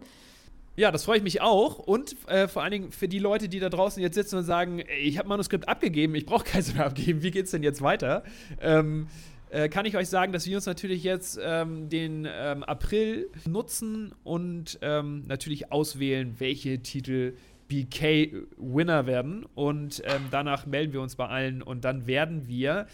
Ja, 0.76 0.90
das 0.90 1.04
freue 1.04 1.18
ich 1.18 1.22
mich 1.22 1.40
auch. 1.40 1.78
Und 1.78 2.16
äh, 2.28 2.48
vor 2.48 2.62
allen 2.62 2.72
Dingen 2.72 2.92
für 2.92 3.06
die 3.06 3.20
Leute, 3.20 3.48
die 3.48 3.60
da 3.60 3.68
draußen 3.68 4.02
jetzt 4.02 4.14
sitzen 4.14 4.36
und 4.36 4.44
sagen, 4.44 4.80
ey, 4.80 5.02
ich 5.02 5.18
habe 5.18 5.28
Manuskript 5.28 5.68
abgegeben, 5.68 6.14
ich 6.16 6.26
brauche 6.26 6.44
keins 6.52 6.74
mehr 6.74 6.86
abgeben, 6.86 7.22
wie 7.22 7.30
geht's 7.30 7.52
denn 7.52 7.62
jetzt 7.62 7.80
weiter? 7.80 8.24
Ähm, 8.60 9.06
äh, 9.50 9.68
kann 9.68 9.86
ich 9.86 9.96
euch 9.96 10.08
sagen, 10.08 10.32
dass 10.32 10.46
wir 10.48 10.56
uns 10.56 10.66
natürlich 10.66 11.04
jetzt 11.04 11.38
ähm, 11.40 11.88
den 11.88 12.26
ähm, 12.28 12.64
April 12.64 13.30
nutzen 13.46 14.12
und 14.24 14.80
ähm, 14.82 15.22
natürlich 15.28 15.70
auswählen, 15.70 16.34
welche 16.38 16.82
Titel 16.82 17.36
BK-Winner 17.68 19.06
werden. 19.06 19.46
Und 19.54 20.02
ähm, 20.06 20.22
danach 20.32 20.66
melden 20.66 20.92
wir 20.92 21.02
uns 21.02 21.14
bei 21.14 21.28
allen 21.28 21.62
und 21.62 21.84
dann 21.84 22.08
werden 22.08 22.48
wir 22.48 22.88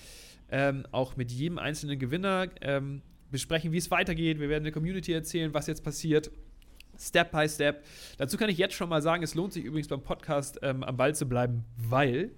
ähm, 0.50 0.84
auch 0.92 1.16
mit 1.16 1.32
jedem 1.32 1.58
einzelnen 1.58 1.98
Gewinner 1.98 2.48
besprechen, 3.30 3.72
wie 3.72 3.78
es 3.78 3.90
weitergeht. 3.90 4.38
Wir 4.38 4.48
werden 4.48 4.64
der 4.64 4.72
Community 4.72 5.12
erzählen, 5.12 5.54
was 5.54 5.66
jetzt 5.66 5.82
passiert. 5.82 6.30
Step 7.00 7.32
by 7.32 7.48
Step. 7.48 7.84
Dazu 8.18 8.36
kann 8.36 8.50
ich 8.50 8.58
jetzt 8.58 8.74
schon 8.74 8.88
mal 8.88 9.02
sagen, 9.02 9.22
es 9.22 9.34
lohnt 9.34 9.52
sich 9.52 9.64
übrigens 9.64 9.88
beim 9.88 10.02
Podcast 10.02 10.58
ähm, 10.62 10.82
am 10.84 10.96
Ball 10.96 11.14
zu 11.14 11.26
bleiben, 11.26 11.64
weil 11.76 12.30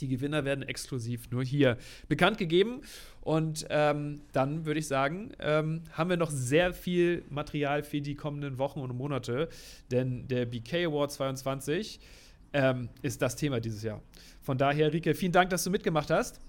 die 0.00 0.08
Gewinner 0.08 0.44
werden 0.44 0.62
exklusiv 0.62 1.30
nur 1.30 1.42
hier 1.42 1.76
bekannt 2.08 2.38
gegeben. 2.38 2.82
Und 3.20 3.66
ähm, 3.70 4.22
dann 4.32 4.66
würde 4.66 4.80
ich 4.80 4.86
sagen, 4.86 5.32
ähm, 5.38 5.82
haben 5.92 6.10
wir 6.10 6.16
noch 6.16 6.30
sehr 6.30 6.72
viel 6.72 7.24
Material 7.30 7.82
für 7.82 8.00
die 8.00 8.14
kommenden 8.14 8.58
Wochen 8.58 8.80
und 8.80 8.96
Monate. 8.96 9.48
Denn 9.90 10.28
der 10.28 10.46
BK 10.46 10.86
Award 10.86 11.12
22 11.12 12.00
ähm, 12.52 12.88
ist 13.02 13.22
das 13.22 13.36
Thema 13.36 13.60
dieses 13.60 13.82
Jahr. 13.82 14.02
Von 14.42 14.58
daher, 14.58 14.92
Rike, 14.92 15.14
vielen 15.14 15.32
Dank, 15.32 15.50
dass 15.50 15.64
du 15.64 15.70
mitgemacht 15.70 16.10
hast. 16.10 16.40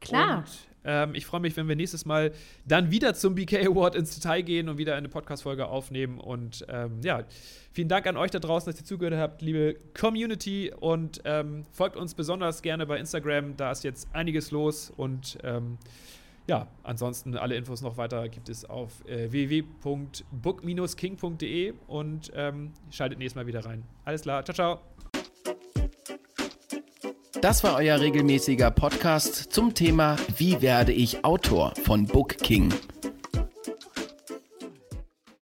Klar. 0.00 0.38
Und 0.38 0.73
ähm, 0.84 1.14
ich 1.14 1.26
freue 1.26 1.40
mich, 1.40 1.56
wenn 1.56 1.68
wir 1.68 1.76
nächstes 1.76 2.04
Mal 2.04 2.32
dann 2.66 2.90
wieder 2.90 3.14
zum 3.14 3.34
BK 3.34 3.66
Award 3.66 3.94
ins 3.94 4.14
Detail 4.14 4.42
gehen 4.42 4.68
und 4.68 4.78
wieder 4.78 4.96
eine 4.96 5.08
Podcast-Folge 5.08 5.66
aufnehmen. 5.66 6.20
Und 6.20 6.64
ähm, 6.68 7.00
ja, 7.02 7.24
vielen 7.72 7.88
Dank 7.88 8.06
an 8.06 8.16
euch 8.16 8.30
da 8.30 8.38
draußen, 8.38 8.70
dass 8.70 8.80
ihr 8.80 8.86
zugehört 8.86 9.18
habt, 9.18 9.42
liebe 9.42 9.76
Community. 9.98 10.72
Und 10.78 11.22
ähm, 11.24 11.64
folgt 11.72 11.96
uns 11.96 12.14
besonders 12.14 12.62
gerne 12.62 12.86
bei 12.86 12.98
Instagram. 12.98 13.56
Da 13.56 13.72
ist 13.72 13.82
jetzt 13.84 14.08
einiges 14.12 14.50
los. 14.50 14.92
Und 14.94 15.38
ähm, 15.42 15.78
ja, 16.46 16.68
ansonsten 16.82 17.36
alle 17.36 17.56
Infos 17.56 17.80
noch 17.80 17.96
weiter 17.96 18.28
gibt 18.28 18.50
es 18.50 18.66
auf 18.66 19.02
äh, 19.06 19.32
www.book-king.de 19.32 21.72
und 21.86 22.30
ähm, 22.34 22.72
schaltet 22.90 23.18
nächstes 23.18 23.36
Mal 23.36 23.46
wieder 23.46 23.64
rein. 23.64 23.82
Alles 24.04 24.20
klar, 24.22 24.44
ciao, 24.44 24.54
ciao. 24.54 24.93
Das 27.44 27.62
war 27.62 27.76
euer 27.76 28.00
regelmäßiger 28.00 28.70
Podcast 28.70 29.52
zum 29.52 29.74
Thema 29.74 30.16
Wie 30.38 30.62
werde 30.62 30.92
ich 30.92 31.26
Autor 31.26 31.74
von 31.84 32.06
Book 32.06 32.38
King. 32.38 32.72